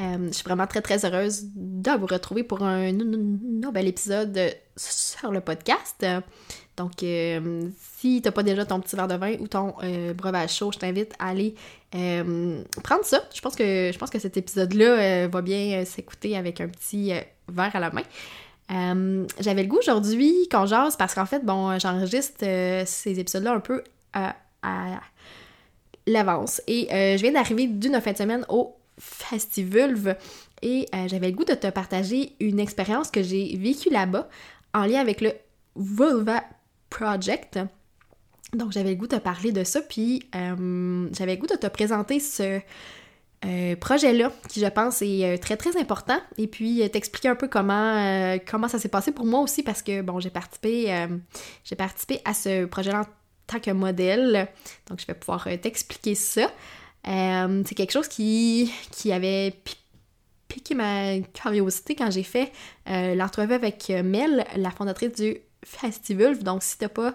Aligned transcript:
Euh, 0.00 0.28
je 0.28 0.32
suis 0.32 0.44
vraiment 0.44 0.66
très 0.66 0.80
très 0.80 1.04
heureuse 1.04 1.46
de 1.54 1.90
vous 1.98 2.06
retrouver 2.06 2.44
pour 2.44 2.62
un 2.62 2.92
nouvel 2.92 3.88
épisode 3.88 4.38
sur 4.76 5.32
le 5.32 5.40
podcast. 5.40 6.06
Donc, 6.76 7.02
euh, 7.02 7.68
si 7.98 8.22
t'as 8.22 8.30
pas 8.30 8.44
déjà 8.44 8.64
ton 8.64 8.78
petit 8.78 8.94
verre 8.94 9.08
de 9.08 9.16
vin 9.16 9.34
ou 9.40 9.48
ton 9.48 9.74
euh, 9.82 10.14
breuvage 10.14 10.54
chaud, 10.54 10.70
je 10.72 10.78
t'invite 10.78 11.14
à 11.18 11.30
aller 11.30 11.56
prendre 11.90 13.04
ça. 13.04 13.24
Je 13.34 13.40
pense 13.40 13.56
que 13.56 13.90
je 13.92 13.98
pense 13.98 14.10
que 14.10 14.20
cet 14.20 14.36
épisode-là 14.36 15.26
va 15.26 15.42
bien 15.42 15.84
s'écouter 15.84 16.36
avec 16.36 16.60
un 16.60 16.68
petit 16.68 17.12
verre 17.48 17.74
à 17.74 17.80
la 17.80 17.90
main. 17.90 19.26
J'avais 19.40 19.62
le 19.62 19.68
goût 19.68 19.78
aujourd'hui 19.78 20.48
qu'on 20.48 20.66
jase 20.66 20.96
parce 20.96 21.14
qu'en 21.14 21.26
fait, 21.26 21.44
bon, 21.44 21.76
j'enregistre 21.80 22.44
ces 22.86 23.18
épisodes-là 23.18 23.54
un 23.54 23.60
peu 23.60 23.82
à 24.12 24.36
l'avance. 26.06 26.62
Et 26.68 26.86
je 26.90 27.20
viens 27.20 27.32
d'arriver 27.32 27.66
d'une 27.66 28.00
fin 28.00 28.12
de 28.12 28.18
semaine 28.18 28.44
au 28.48 28.77
Festivulve 28.98 30.16
et 30.62 30.88
euh, 30.94 31.08
j'avais 31.08 31.28
le 31.28 31.36
goût 31.36 31.44
de 31.44 31.54
te 31.54 31.68
partager 31.68 32.32
une 32.40 32.60
expérience 32.60 33.10
que 33.10 33.22
j'ai 33.22 33.56
vécue 33.56 33.90
là-bas 33.90 34.28
en 34.74 34.84
lien 34.84 35.00
avec 35.00 35.20
le 35.20 35.32
Vulva 35.76 36.42
Project. 36.90 37.58
Donc 38.54 38.72
j'avais 38.72 38.90
le 38.90 38.96
goût 38.96 39.06
de 39.06 39.18
parler 39.18 39.52
de 39.52 39.62
ça, 39.62 39.80
puis 39.82 40.22
euh, 40.34 41.08
j'avais 41.16 41.34
le 41.34 41.40
goût 41.40 41.46
de 41.46 41.54
te 41.54 41.66
présenter 41.66 42.18
ce 42.18 42.60
euh, 43.44 43.76
projet-là, 43.76 44.32
qui 44.48 44.60
je 44.60 44.66
pense 44.66 45.02
est 45.02 45.38
très 45.38 45.56
très 45.56 45.78
important, 45.78 46.18
et 46.38 46.46
puis 46.46 46.88
t'expliquer 46.90 47.28
un 47.28 47.36
peu 47.36 47.46
comment, 47.46 48.36
comment 48.50 48.68
ça 48.68 48.78
s'est 48.78 48.88
passé 48.88 49.12
pour 49.12 49.26
moi 49.26 49.40
aussi, 49.40 49.62
parce 49.62 49.82
que 49.82 50.00
bon, 50.00 50.18
j'ai 50.18 50.30
participé, 50.30 51.06
j'ai 51.62 51.76
participé 51.76 52.20
à 52.24 52.32
ce 52.34 52.64
projet-là 52.64 53.02
en 53.02 53.06
tant 53.46 53.60
que 53.60 53.70
modèle, 53.70 54.48
donc 54.88 54.98
je 54.98 55.06
vais 55.06 55.14
pouvoir 55.14 55.46
t'expliquer 55.62 56.14
ça. 56.14 56.50
Euh, 57.08 57.62
c'est 57.66 57.74
quelque 57.74 57.92
chose 57.92 58.08
qui, 58.08 58.72
qui 58.90 59.12
avait 59.12 59.54
piqué 60.48 60.74
ma 60.74 61.18
curiosité 61.32 61.94
quand 61.94 62.10
j'ai 62.10 62.22
fait 62.22 62.52
euh, 62.88 63.14
l'entrevue 63.14 63.54
avec 63.54 63.88
Mel, 63.88 64.46
la 64.56 64.70
fondatrice 64.70 65.12
du 65.12 65.38
Festival. 65.64 66.38
Donc, 66.42 66.62
si 66.62 66.78
t'as 66.78 66.88
pas 66.88 67.14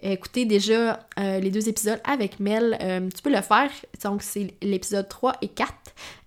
écouté 0.00 0.44
déjà 0.44 1.06
euh, 1.18 1.38
les 1.38 1.50
deux 1.50 1.68
épisodes 1.68 2.00
avec 2.04 2.40
Mel, 2.40 2.78
tu 3.14 3.22
peux 3.22 3.30
le 3.30 3.42
faire. 3.42 3.70
Donc, 4.04 4.22
c'est 4.22 4.54
l'épisode 4.62 5.08
3 5.08 5.36
et 5.42 5.48
4. 5.48 5.72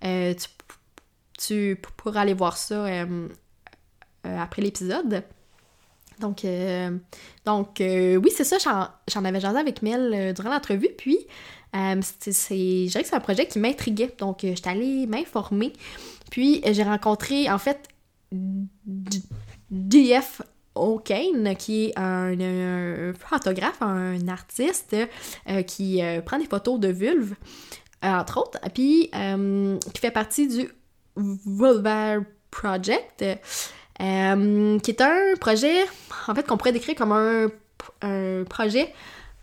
Tu, 0.00 0.48
tu, 1.38 1.82
pourras 1.96 2.22
aller 2.22 2.34
voir 2.34 2.56
ça 2.56 2.86
après 4.24 4.62
l'épisode. 4.62 5.22
Donc, 6.20 6.46
donc 7.44 7.76
oui, 7.78 8.30
c'est 8.34 8.44
ça, 8.44 8.56
j'en 9.08 9.24
avais 9.24 9.40
jasé 9.40 9.58
avec 9.58 9.82
Mel 9.82 10.32
durant 10.34 10.50
l'entrevue. 10.50 10.90
Puis, 10.96 11.26
euh, 11.76 12.00
c'est, 12.20 12.54
je 12.54 12.90
dirais 12.90 13.02
que 13.02 13.08
c'est 13.08 13.16
un 13.16 13.20
projet 13.20 13.46
qui 13.46 13.58
m'intriguait. 13.58 14.14
Donc, 14.18 14.44
euh, 14.44 14.52
j'étais 14.54 14.70
allée 14.70 15.06
m'informer. 15.06 15.72
Puis, 16.30 16.62
euh, 16.66 16.72
j'ai 16.72 16.82
rencontré, 16.82 17.50
en 17.50 17.58
fait, 17.58 17.88
D.F. 19.70 20.42
O'Kane, 20.74 21.56
qui 21.56 21.86
est 21.86 21.98
un, 21.98 23.12
photographe, 23.18 23.80
un 23.80 24.28
artiste 24.28 24.94
qui 25.66 26.02
prend 26.26 26.38
des 26.38 26.44
photos 26.44 26.78
de 26.78 26.88
vulves, 26.88 27.34
entre 28.02 28.38
autres, 28.38 28.58
puis 28.74 29.10
qui 29.10 30.00
fait 30.00 30.10
partie 30.10 30.48
du 30.48 30.68
Vulvar 31.16 32.20
Project, 32.50 33.24
qui 33.98 34.04
est 34.04 35.00
un 35.00 35.34
projet, 35.40 35.84
en 36.28 36.34
fait, 36.34 36.46
qu'on 36.46 36.58
pourrait 36.58 36.72
décrire 36.72 36.94
comme 36.94 37.12
un, 37.12 37.48
un 38.02 38.44
projet 38.44 38.92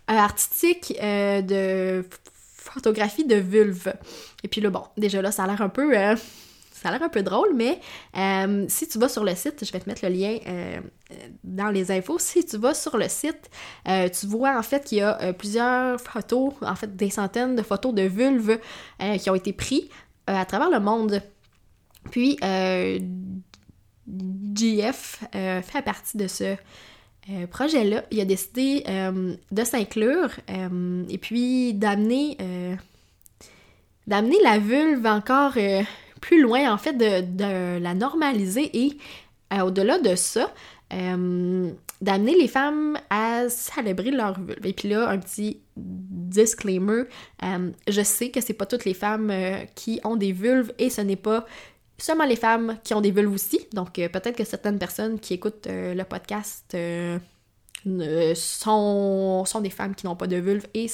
artistique 0.07 0.95
de 1.01 2.05
photographie 2.73 3.25
de 3.25 3.35
vulve. 3.35 3.93
Et 4.43 4.47
puis 4.47 4.61
là, 4.61 4.69
bon, 4.69 4.83
déjà 4.97 5.21
là, 5.21 5.31
ça 5.31 5.43
a 5.43 5.47
l'air 5.47 5.61
un 5.61 5.69
peu... 5.69 5.97
Euh, 5.97 6.15
ça 6.71 6.89
a 6.89 6.91
l'air 6.91 7.03
un 7.03 7.09
peu 7.09 7.23
drôle, 7.23 7.53
mais 7.55 7.79
euh, 8.17 8.65
si 8.67 8.89
tu 8.89 8.99
vas 8.99 9.07
sur 9.07 9.23
le 9.23 9.35
site, 9.35 9.63
je 9.63 9.71
vais 9.71 9.79
te 9.79 9.87
mettre 9.87 10.03
le 10.05 10.11
lien 10.11 10.37
euh, 10.47 10.81
dans 11.45 11.69
les 11.69 11.91
infos. 11.91 12.19
Si 12.19 12.45
tu 12.45 12.57
vas 12.57 12.73
sur 12.73 12.97
le 12.97 13.07
site, 13.07 13.49
tu 13.85 14.27
vois 14.27 14.57
en 14.57 14.63
fait 14.63 14.83
qu'il 14.83 14.97
y 14.97 15.01
a 15.01 15.31
plusieurs 15.31 16.01
photos, 16.01 16.51
en 16.61 16.75
fait 16.75 16.93
des 16.93 17.09
centaines 17.09 17.55
de 17.55 17.61
photos 17.61 17.93
de 17.93 18.01
vulves 18.01 18.59
qui 19.17 19.29
ont 19.29 19.35
été 19.35 19.53
prises 19.53 19.87
à 20.27 20.43
travers 20.43 20.69
le 20.69 20.81
monde. 20.81 21.21
Puis, 22.11 22.37
GF 24.53 25.23
fait 25.31 25.81
partie 25.85 26.17
de 26.17 26.27
ce 26.27 26.57
euh, 27.29 27.47
projet-là, 27.47 28.03
il 28.11 28.19
a 28.19 28.25
décidé 28.25 28.83
euh, 28.89 29.35
de 29.51 29.63
s'inclure 29.63 30.29
euh, 30.49 31.03
et 31.09 31.17
puis 31.17 31.73
d'amener 31.73 32.37
d'amener 34.05 34.35
la 34.43 34.59
vulve 34.59 35.05
encore 35.05 35.53
plus 36.19 36.41
loin, 36.41 36.73
en 36.73 36.77
fait, 36.77 36.93
de, 36.97 37.79
la 37.79 37.93
normaliser 37.93 38.69
et 38.77 38.97
au-delà 39.61 39.97
de 39.99 40.15
ça, 40.15 40.53
d'amener 40.91 42.35
les 42.37 42.49
femmes 42.49 42.97
à 43.09 43.47
célébrer 43.47 44.11
leur 44.11 44.37
vulve. 44.37 44.65
Et 44.65 44.73
puis 44.73 44.89
là, 44.89 45.07
un 45.07 45.19
petit 45.19 45.61
disclaimer, 45.77 47.03
je 47.87 48.01
sais 48.01 48.29
que 48.29 48.41
c'est 48.41 48.53
pas 48.53 48.65
toutes 48.65 48.83
les 48.83 48.93
femmes 48.93 49.31
qui 49.73 50.01
ont 50.03 50.17
des 50.17 50.33
vulves 50.33 50.73
et 50.79 50.89
ce 50.89 50.99
n'est 50.99 51.15
pas 51.15 51.45
seulement 51.97 52.25
les 52.25 52.35
femmes 52.35 52.77
qui 52.83 52.93
ont 52.93 53.01
des 53.01 53.11
vulves 53.11 53.33
aussi. 53.33 53.67
Donc, 53.73 53.99
euh, 53.99 54.09
peut-être 54.09 54.35
que 54.35 54.43
certaines 54.43 54.79
personnes 54.79 55.19
qui 55.19 55.35
écoutent 55.35 55.67
euh, 55.67 55.93
le 55.93 56.03
podcast 56.03 56.65
euh, 56.75 57.19
sont, 58.35 59.43
sont 59.45 59.61
des 59.61 59.69
femmes 59.69 59.95
qui 59.95 60.05
n'ont 60.05 60.15
pas 60.15 60.27
de 60.27 60.37
vulve 60.37 60.65
et 60.73 60.87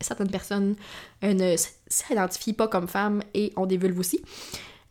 certaines 0.00 0.30
personnes 0.30 0.76
ne 1.22 1.56
s'identifient 1.88 2.52
pas 2.52 2.68
comme 2.68 2.88
femmes 2.88 3.22
et 3.34 3.52
ont 3.56 3.66
des 3.66 3.78
vulves 3.78 3.98
aussi. 3.98 4.22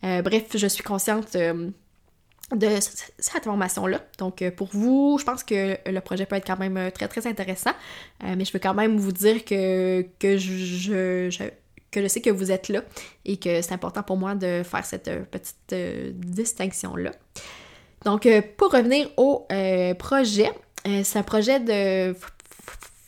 bref, 0.01 0.45
je 0.55 0.67
suis 0.67 0.83
consciente 0.83 1.33
de 1.35 2.79
cette 2.79 3.35
information-là. 3.35 4.03
Donc, 4.17 4.43
pour 4.57 4.69
vous, 4.71 5.17
je 5.19 5.23
pense 5.23 5.43
que 5.43 5.77
le 5.85 5.99
projet 5.99 6.25
peut 6.25 6.35
être 6.35 6.47
quand 6.47 6.57
même 6.57 6.91
très, 6.91 7.07
très 7.07 7.27
intéressant. 7.27 7.73
mais 8.23 8.43
je 8.43 8.51
veux 8.51 8.59
quand 8.59 8.73
même 8.73 8.97
vous 8.97 9.11
dire 9.11 9.45
que, 9.45 10.03
que 10.17 10.37
je 10.37 11.51
que 11.95 12.01
je 12.01 12.07
sais 12.07 12.21
que 12.21 12.29
vous 12.29 12.51
êtes 12.51 12.67
là 12.67 12.81
et 13.23 13.37
que 13.37 13.61
c'est 13.61 13.71
important 13.71 14.03
pour 14.03 14.17
moi 14.17 14.35
de 14.35 14.63
faire 14.63 14.85
cette 14.85 15.07
euh, 15.07 15.23
petite 15.23 15.71
euh, 15.71 16.11
distinction-là. 16.13 17.11
Donc, 18.03 18.25
euh, 18.25 18.41
pour 18.57 18.71
revenir 18.71 19.09
au 19.17 19.47
projet, 19.97 20.51
c'est 20.85 21.17
un 21.17 21.23
projet 21.23 21.59
de 21.59 22.15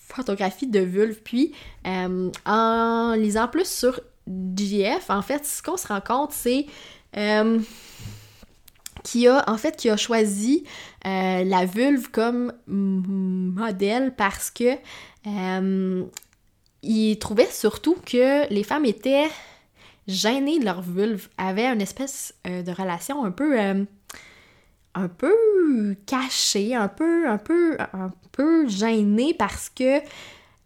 photographie 0.08 0.66
de 0.66 0.80
vulve. 0.80 1.20
Puis, 1.24 1.54
en 1.86 3.14
lisant 3.16 3.48
plus 3.48 3.70
sur 3.70 4.00
JF, 4.26 5.10
en 5.10 5.22
fait, 5.22 5.46
ce 5.46 5.62
qu'on 5.62 5.78
se 5.78 5.88
rend 5.88 6.02
compte, 6.02 6.32
c'est 6.32 6.66
qui 9.04 9.28
a 9.28 9.44
en 9.48 9.58
fait 9.58 9.76
qui 9.78 9.92
a 9.92 9.98
choisi 9.98 10.64
la 11.04 11.66
vulve 11.66 12.10
comme 12.10 12.52
modèle 12.66 14.16
parce 14.16 14.50
que 14.50 14.74
il 16.84 17.18
trouvait 17.20 17.50
surtout 17.52 17.96
que 18.06 18.52
les 18.52 18.64
femmes 18.64 18.86
étaient 18.86 19.28
gênées 20.08 20.60
de 20.60 20.66
leur 20.66 20.82
vulve, 20.82 21.28
avaient 21.38 21.68
une 21.68 21.82
espèce 21.82 22.34
euh, 22.48 22.62
de 22.64 22.72
relation 22.72 23.26
un 23.26 23.32
peu 23.32 23.60
euh, 23.60 23.84
un 24.96 25.08
peu 25.10 25.96
cachée, 26.06 26.76
un 26.76 26.88
peu 26.88 27.28
un 27.28 27.38
peu 27.38 27.78
un 27.80 28.12
peu 28.32 28.68
gênée 28.68 29.34
parce 29.34 29.70
que 29.70 30.00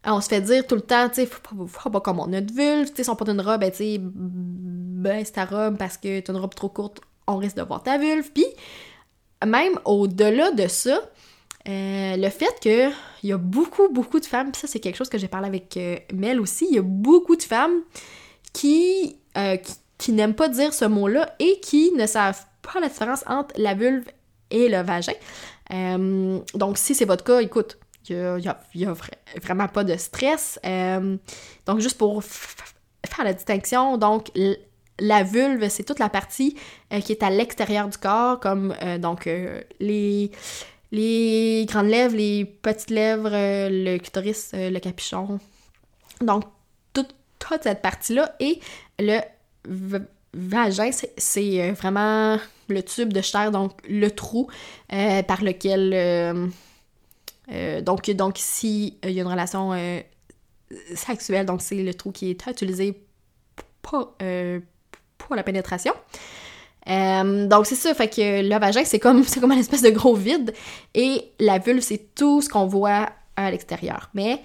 on 0.06 0.22
se 0.22 0.30
fait 0.30 0.42
dire 0.42 0.66
tout 0.66 0.76
le 0.76 0.82
temps, 0.82 1.10
tu 1.10 1.16
sais, 1.16 1.28
faut, 1.28 1.90
pas 1.90 2.02
comme 2.02 2.18
notre 2.28 2.54
vulve, 2.54 2.90
tu 2.90 2.98
sais, 2.98 3.04
si 3.04 3.10
on 3.10 3.16
porte 3.16 3.30
une 3.30 3.42
robe, 3.42 3.62
ben, 3.62 3.70
tu 3.72 3.78
sais, 3.78 3.98
baisse 4.00 5.32
ta 5.32 5.46
robe 5.46 5.78
parce 5.78 5.98
que 5.98 6.20
t'as 6.20 6.34
une 6.34 6.40
robe 6.40 6.56
trop 6.56 6.70
courte, 6.70 7.02
on 7.28 7.38
risque 7.38 7.58
de 7.58 7.62
voir 7.62 7.84
ta 7.84 7.98
vulve. 7.98 8.32
Puis, 8.32 8.46
même 9.46 9.80
au-delà 9.86 10.52
de 10.52 10.68
ça, 10.68 11.02
euh, 11.68 12.18
le 12.18 12.30
fait 12.30 12.60
qu'il 12.60 12.92
y 13.24 13.32
a 13.32 13.38
beaucoup, 13.38 13.88
beaucoup 13.90 14.20
de 14.20 14.26
femmes, 14.26 14.52
ça 14.54 14.68
c'est 14.68 14.80
quelque 14.80 14.96
chose 14.96 15.10
que 15.10 15.18
j'ai 15.18 15.28
parlé 15.28 15.48
avec 15.48 15.78
euh, 15.78 15.98
Mel 16.14 16.40
aussi, 16.40 16.66
il 16.70 16.76
y 16.76 16.80
a 16.80 16.84
beaucoup 16.84 17.36
de 17.36 17.44
femmes 17.44 17.82
qui, 18.52 19.18
euh, 19.38 19.58
qui, 19.98 20.12
n'aiment 20.12 20.34
pas 20.34 20.50
dire 20.50 20.74
ce 20.74 20.86
mot-là 20.86 21.36
et 21.40 21.60
qui 21.62 21.92
ne 21.92 22.08
savent 22.08 22.44
pas 22.64 22.80
la 22.80 22.90
différence 22.90 23.24
entre 23.28 23.54
la 23.58 23.76
vulve 23.76 24.06
et 24.50 24.70
le 24.70 24.82
vagin. 24.82 25.14
donc 26.56 26.78
si 26.78 26.96
c'est 26.96 27.06
votre 27.06 27.24
cas, 27.24 27.40
écoute, 27.40 27.78
il 28.10 28.16
n'y 28.76 28.86
a, 28.86 28.96
vraiment 29.42 29.68
pas 29.68 29.84
de 29.84 29.96
stress. 29.98 30.60
donc 30.64 31.80
juste 31.80 31.98
pour 31.98 32.24
faire 32.24 33.24
la 33.24 33.34
distinction, 33.34 33.98
donc 33.98 34.32
la 35.00 35.24
vulve, 35.24 35.70
c'est 35.70 35.84
toute 35.84 36.00
la 36.00 36.10
partie 36.10 36.58
qui 37.04 37.12
est 37.12 37.24
à 37.24 37.30
l'extérieur 37.30 37.88
du 37.88 37.98
corps, 37.98 38.40
comme 38.40 38.76
donc 39.00 39.30
les, 39.80 40.32
les 40.92 41.66
grandes 41.68 41.88
lèvres, 41.88 42.16
les 42.16 42.46
petites 42.46 42.90
lèvres, 42.90 43.30
le 43.32 43.98
clitoris, 43.98 44.52
le 44.54 44.80
capuchon. 44.80 45.40
Donc, 46.20 46.44
toute, 46.94 47.14
cette 47.62 47.82
partie-là. 47.82 48.36
Et 48.40 48.60
le 49.00 49.20
vagin, 50.34 50.92
c'est 51.18 51.72
vraiment 51.72 52.38
le 52.70 52.84
tube 52.84 53.12
de 53.14 53.22
chair, 53.22 53.52
donc 53.52 53.74
le 53.88 54.10
trou 54.10 54.50
par 54.90 55.44
lequel 55.44 56.52
euh, 57.52 57.82
donc, 57.82 58.10
donc, 58.12 58.36
si 58.38 58.98
il 59.04 59.12
y 59.12 59.20
a 59.20 59.24
une 59.24 59.30
relation 59.30 59.74
euh, 59.74 60.00
sexuelle, 60.96 61.46
donc 61.46 61.62
c'est 61.62 61.76
le 61.76 61.94
trou 61.94 62.12
qui 62.12 62.30
est 62.30 62.48
utilisé 62.48 63.04
euh, 64.22 64.60
pour 65.18 65.36
la 65.36 65.44
pénétration. 65.44 65.94
Donc 66.88 67.66
c'est 67.66 67.76
ça, 67.76 67.94
fait 67.94 68.08
que 68.08 68.42
le 68.42 68.60
vagin 68.60 68.84
c'est 68.86 69.00
comme 69.00 69.24
c'est 69.28 69.40
comme 69.40 69.52
une 69.52 69.60
espèce 69.60 69.82
de 69.82 69.90
gros 69.90 70.16
vide 70.16 70.54
et 70.94 71.32
la 71.40 71.60
vulve 71.60 71.82
c'est 71.82 72.14
tout 72.16 72.42
ce 72.42 72.50
qu'on 72.50 72.66
voit 72.66 73.10
à 73.36 73.52
l'extérieur. 73.52 74.10
Mais 74.14 74.42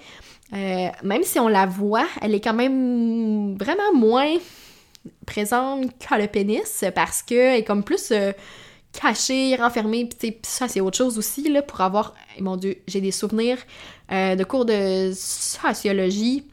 même 0.51 1.23
si 1.23 1.39
on 1.39 1.47
la 1.47 1.65
voit, 1.65 2.07
elle 2.21 2.35
est 2.35 2.41
quand 2.41 2.53
même 2.53 3.57
vraiment 3.57 3.93
moins 3.93 4.35
présente 5.25 5.91
que 5.99 6.15
le 6.15 6.27
pénis 6.27 6.83
parce 6.95 7.21
que 7.21 7.57
est 7.57 7.63
comme 7.63 7.83
plus 7.83 8.13
caché, 8.99 9.55
renfermé, 9.55 10.05
puis 10.05 10.37
ça 10.43 10.67
c'est 10.67 10.81
autre 10.81 10.97
chose 10.97 11.17
aussi, 11.17 11.49
là, 11.49 11.61
pour 11.61 11.81
avoir, 11.81 12.13
mon 12.39 12.57
dieu, 12.57 12.77
j'ai 12.87 13.01
des 13.01 13.11
souvenirs 13.11 13.57
euh, 14.11 14.35
de 14.35 14.43
cours 14.43 14.65
de 14.65 15.11
sociologie 15.13 16.45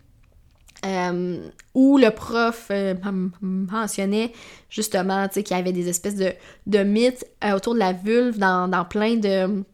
euh, 0.85 1.49
où 1.75 1.99
le 1.99 2.11
prof 2.11 2.69
euh, 2.71 2.95
mentionnait 3.41 4.33
justement, 4.69 5.29
qu'il 5.29 5.51
y 5.51 5.55
avait 5.55 5.73
des 5.73 5.89
espèces 5.89 6.17
de, 6.17 6.33
de 6.67 6.79
mythes 6.83 7.25
autour 7.55 7.75
de 7.75 7.79
la 7.79 7.93
vulve 7.93 8.39
dans, 8.39 8.85
plein 8.89 9.17
de 9.17 9.65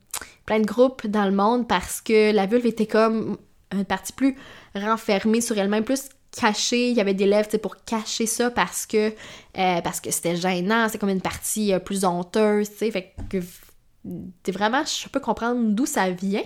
plein 0.46 0.60
de 0.60 0.66
groupes 0.66 1.06
dans 1.06 1.24
le 1.24 1.32
monde 1.32 1.68
parce 1.68 2.00
que 2.00 2.32
la 2.32 2.46
vulve 2.46 2.66
était 2.66 2.86
comme 2.86 3.38
une 3.72 3.84
partie 3.84 4.12
plus 4.12 4.36
renfermée 4.74 5.40
sur 5.40 5.56
elle-même, 5.58 5.84
plus 5.84 6.08
caché, 6.38 6.90
il 6.90 6.96
y 6.96 7.00
avait 7.00 7.14
des 7.14 7.26
lèvres 7.26 7.56
pour 7.58 7.84
cacher 7.84 8.26
ça 8.26 8.50
parce 8.50 8.86
que 8.86 9.12
euh, 9.58 9.80
c'était 10.10 10.36
gênant, 10.36 10.88
c'est 10.88 10.98
comme 10.98 11.08
une 11.08 11.20
partie 11.20 11.72
euh, 11.72 11.78
plus 11.78 12.04
honteuse, 12.04 12.68
fait 12.68 13.14
que 13.28 13.38
vraiment, 14.50 14.84
je 14.84 15.08
peux 15.08 15.20
comprendre 15.20 15.74
d'où 15.74 15.86
ça 15.86 16.10
vient. 16.10 16.44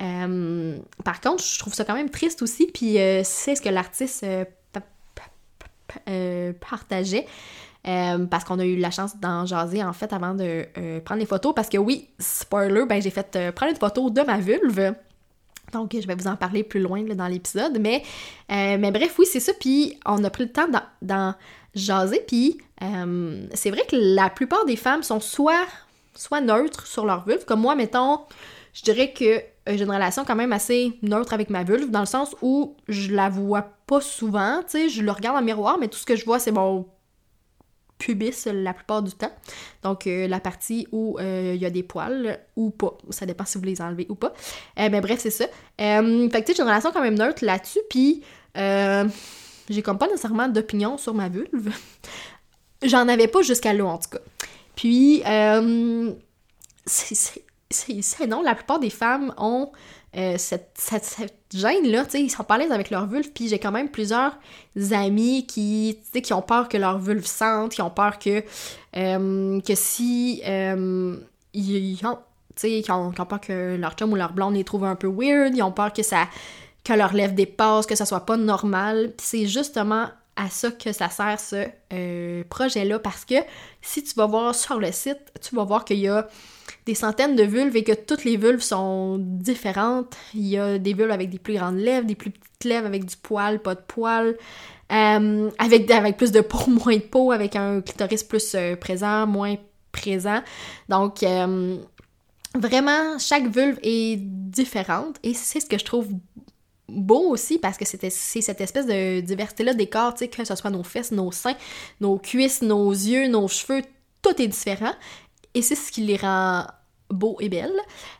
Euh, 0.00 0.78
par 1.04 1.20
contre, 1.20 1.44
je 1.44 1.58
trouve 1.58 1.74
ça 1.74 1.84
quand 1.84 1.94
même 1.94 2.10
triste 2.10 2.42
aussi, 2.42 2.66
puis 2.66 2.94
c'est 3.24 3.54
ce 3.54 3.60
que 3.60 3.68
l'artiste 3.68 4.24
partageait. 6.60 7.26
parce 7.82 8.44
qu'on 8.44 8.58
a 8.58 8.64
eu 8.64 8.76
la 8.76 8.90
chance 8.90 9.18
d'en 9.18 9.46
jaser 9.46 9.82
en 9.82 9.92
fait 9.92 10.12
avant 10.12 10.34
de 10.34 10.66
prendre 11.00 11.20
les 11.20 11.26
photos 11.26 11.54
parce 11.54 11.68
que 11.68 11.78
oui, 11.78 12.08
spoiler, 12.18 12.84
ben 12.86 13.02
j'ai 13.02 13.10
fait 13.10 13.52
prendre 13.54 13.72
une 13.72 13.78
photo 13.78 14.10
de 14.10 14.22
ma 14.22 14.38
vulve 14.38 14.94
donc, 15.72 15.96
je 15.98 16.06
vais 16.06 16.14
vous 16.14 16.26
en 16.26 16.36
parler 16.36 16.62
plus 16.62 16.80
loin 16.80 17.02
dans 17.02 17.26
l'épisode. 17.26 17.78
Mais, 17.80 18.02
euh, 18.50 18.76
mais 18.78 18.90
bref, 18.90 19.18
oui, 19.18 19.26
c'est 19.30 19.40
ça. 19.40 19.52
Puis, 19.58 19.98
on 20.06 20.22
a 20.24 20.30
pris 20.30 20.44
le 20.44 20.52
temps 20.52 20.68
d'en 21.02 21.34
jaser. 21.74 22.24
Puis, 22.26 22.58
euh, 22.82 23.46
c'est 23.54 23.70
vrai 23.70 23.82
que 23.88 23.96
la 23.96 24.30
plupart 24.30 24.64
des 24.64 24.76
femmes 24.76 25.02
sont 25.02 25.20
soit, 25.20 25.66
soit 26.14 26.40
neutres 26.40 26.86
sur 26.86 27.04
leur 27.04 27.24
vulve. 27.26 27.44
Comme 27.44 27.60
moi, 27.60 27.74
mettons, 27.74 28.20
je 28.72 28.82
dirais 28.82 29.12
que 29.12 29.24
euh, 29.24 29.40
j'ai 29.76 29.84
une 29.84 29.90
relation 29.90 30.24
quand 30.24 30.36
même 30.36 30.52
assez 30.52 30.98
neutre 31.02 31.32
avec 31.32 31.50
ma 31.50 31.62
vulve, 31.62 31.90
dans 31.90 32.00
le 32.00 32.06
sens 32.06 32.34
où 32.42 32.76
je 32.88 33.12
la 33.12 33.28
vois 33.28 33.62
pas 33.86 34.00
souvent. 34.00 34.62
Tu 34.62 34.70
sais, 34.70 34.88
je 34.88 35.02
le 35.02 35.10
regarde 35.10 35.38
le 35.38 35.44
miroir, 35.44 35.78
mais 35.78 35.88
tout 35.88 35.98
ce 35.98 36.06
que 36.06 36.16
je 36.16 36.24
vois, 36.24 36.38
c'est 36.38 36.52
mon 36.52 36.86
pubis 37.98 38.46
la 38.46 38.72
plupart 38.72 39.02
du 39.02 39.12
temps. 39.12 39.32
Donc, 39.82 40.06
euh, 40.06 40.26
la 40.28 40.40
partie 40.40 40.86
où 40.92 41.18
euh, 41.18 41.52
il 41.54 41.60
y 41.60 41.66
a 41.66 41.70
des 41.70 41.82
poils 41.82 42.40
ou 42.56 42.70
pas. 42.70 42.96
Ça 43.10 43.26
dépend 43.26 43.44
si 43.44 43.58
vous 43.58 43.64
les 43.64 43.82
enlevez 43.82 44.06
ou 44.08 44.14
pas. 44.14 44.32
Euh, 44.78 44.88
mais 44.90 45.00
bref, 45.00 45.20
c'est 45.20 45.30
ça. 45.30 45.46
fait 45.76 45.92
que, 46.30 46.38
tu 46.38 46.54
j'ai 46.54 46.62
une 46.62 46.68
relation 46.68 46.92
quand 46.92 47.02
même 47.02 47.18
neutre 47.18 47.44
là-dessus. 47.44 47.80
Puis, 47.90 48.22
j'ai 48.54 49.82
comme 49.82 49.98
pas 49.98 50.06
nécessairement 50.06 50.48
d'opinion 50.48 50.96
sur 50.96 51.14
ma 51.14 51.28
vulve. 51.28 51.70
J'en 52.82 53.08
avais 53.08 53.26
pas 53.26 53.42
jusqu'à 53.42 53.72
là, 53.72 53.86
en 53.86 53.98
tout 53.98 54.10
cas. 54.10 54.20
Puis, 54.76 55.22
c'est 56.86 57.44
non, 58.28 58.42
la 58.42 58.54
plupart 58.54 58.78
des 58.78 58.90
femmes 58.90 59.34
ont 59.36 59.70
cette, 60.36 60.72
cette, 60.74 61.38
gêne-là, 61.52 62.04
tu 62.04 62.12
sais, 62.12 62.20
ils 62.22 62.30
sont 62.30 62.44
pas 62.44 62.54
à 62.54 62.58
l'aise 62.58 62.72
avec 62.72 62.90
leur 62.90 63.06
vulve, 63.06 63.30
puis 63.32 63.48
j'ai 63.48 63.58
quand 63.58 63.72
même 63.72 63.90
plusieurs 63.90 64.36
amis 64.92 65.46
qui, 65.46 65.98
tu 66.02 66.10
sais, 66.12 66.22
qui 66.22 66.32
ont 66.32 66.42
peur 66.42 66.68
que 66.68 66.76
leur 66.76 66.98
vulve 66.98 67.26
sente, 67.26 67.72
qui 67.72 67.82
ont 67.82 67.90
peur 67.90 68.18
que, 68.18 68.42
euh, 68.96 69.60
que 69.60 69.74
si 69.74 70.42
euh, 70.46 71.16
ils, 71.54 71.98
ont, 72.04 72.18
tu 72.54 72.68
sais, 72.68 72.82
qui 72.82 72.90
ont, 72.90 73.12
peur 73.12 73.40
que 73.40 73.76
leur 73.76 73.92
chum 73.92 74.12
ou 74.12 74.16
leur 74.16 74.32
blonde 74.32 74.54
les 74.54 74.64
trouve 74.64 74.84
un 74.84 74.96
peu 74.96 75.08
weird, 75.08 75.54
ils 75.54 75.62
ont 75.62 75.72
peur 75.72 75.92
que 75.92 76.02
ça, 76.02 76.28
que 76.84 76.92
leur 76.92 77.12
lèvre 77.12 77.34
dépasse, 77.34 77.86
que 77.86 77.94
ça 77.94 78.06
soit 78.06 78.26
pas 78.26 78.36
normal, 78.36 79.12
c'est 79.18 79.46
justement 79.46 80.08
à 80.36 80.50
ça 80.50 80.70
que 80.70 80.92
ça 80.92 81.08
sert 81.08 81.40
ce 81.40 81.66
euh, 81.92 82.44
projet-là, 82.48 82.98
parce 82.98 83.24
que 83.24 83.34
si 83.82 84.04
tu 84.04 84.14
vas 84.14 84.26
voir 84.26 84.54
sur 84.54 84.78
le 84.78 84.92
site, 84.92 85.32
tu 85.40 85.56
vas 85.56 85.64
voir 85.64 85.84
qu'il 85.84 85.98
y 85.98 86.08
a 86.08 86.28
des 86.86 86.94
centaines 86.94 87.36
de 87.36 87.42
vulves 87.42 87.76
et 87.76 87.84
que 87.84 87.92
toutes 87.92 88.24
les 88.24 88.36
vulves 88.36 88.60
sont 88.60 89.18
différentes. 89.18 90.16
Il 90.34 90.46
y 90.46 90.58
a 90.58 90.78
des 90.78 90.94
vulves 90.94 91.10
avec 91.10 91.30
des 91.30 91.38
plus 91.38 91.54
grandes 91.54 91.78
lèvres, 91.78 92.06
des 92.06 92.14
plus 92.14 92.30
petites 92.30 92.64
lèvres 92.64 92.86
avec 92.86 93.04
du 93.04 93.16
poil, 93.16 93.60
pas 93.60 93.74
de 93.74 93.80
poil, 93.86 94.36
euh, 94.92 95.50
avec, 95.58 95.90
avec 95.90 96.16
plus 96.16 96.32
de 96.32 96.40
peau, 96.40 96.58
moins 96.70 96.96
de 96.96 97.02
peau, 97.02 97.32
avec 97.32 97.56
un 97.56 97.80
clitoris 97.80 98.24
plus 98.24 98.54
euh, 98.54 98.76
présent, 98.76 99.26
moins 99.26 99.56
présent. 99.92 100.42
Donc, 100.88 101.22
euh, 101.22 101.76
vraiment, 102.54 103.18
chaque 103.18 103.48
vulve 103.48 103.78
est 103.82 104.16
différente 104.18 105.16
et 105.22 105.34
c'est 105.34 105.60
ce 105.60 105.66
que 105.66 105.78
je 105.78 105.84
trouve 105.84 106.08
beau 106.88 107.30
aussi 107.30 107.58
parce 107.58 107.76
que 107.76 107.84
c'est 107.84 108.10
cette 108.10 108.60
espèce 108.60 108.86
de 108.86 109.20
diversité-là 109.20 109.74
des 109.74 109.88
corps, 109.88 110.14
que 110.14 110.44
ce 110.44 110.54
soit 110.54 110.70
nos 110.70 110.82
fesses, 110.82 111.12
nos 111.12 111.32
seins, 111.32 111.56
nos 112.00 112.18
cuisses, 112.18 112.62
nos 112.62 112.90
yeux, 112.90 113.28
nos 113.28 113.46
cheveux, 113.48 113.82
tout 114.22 114.40
est 114.40 114.48
différent. 114.48 114.92
Et 115.54 115.62
c'est 115.62 115.74
ce 115.74 115.90
qui 115.90 116.02
les 116.02 116.16
rend 116.16 116.66
beaux 117.10 117.36
et 117.40 117.48
belles. 117.48 117.78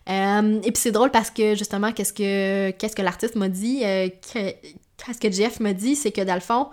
Euh, 0.08 0.60
et 0.62 0.72
puis 0.72 0.80
c'est 0.80 0.90
drôle 0.90 1.10
parce 1.10 1.30
que 1.30 1.54
justement, 1.54 1.92
qu'est-ce 1.92 2.12
que 2.12 2.70
qu'est-ce 2.70 2.96
que 2.96 3.02
l'artiste 3.02 3.36
m'a 3.36 3.48
dit, 3.48 3.80
euh, 3.84 4.08
qu'est-ce 4.32 5.18
que 5.20 5.30
Jeff 5.30 5.60
m'a 5.60 5.72
dit, 5.72 5.96
c'est 5.96 6.12
que 6.12 6.22
dans 6.22 6.34
le 6.34 6.40
fond, 6.40 6.68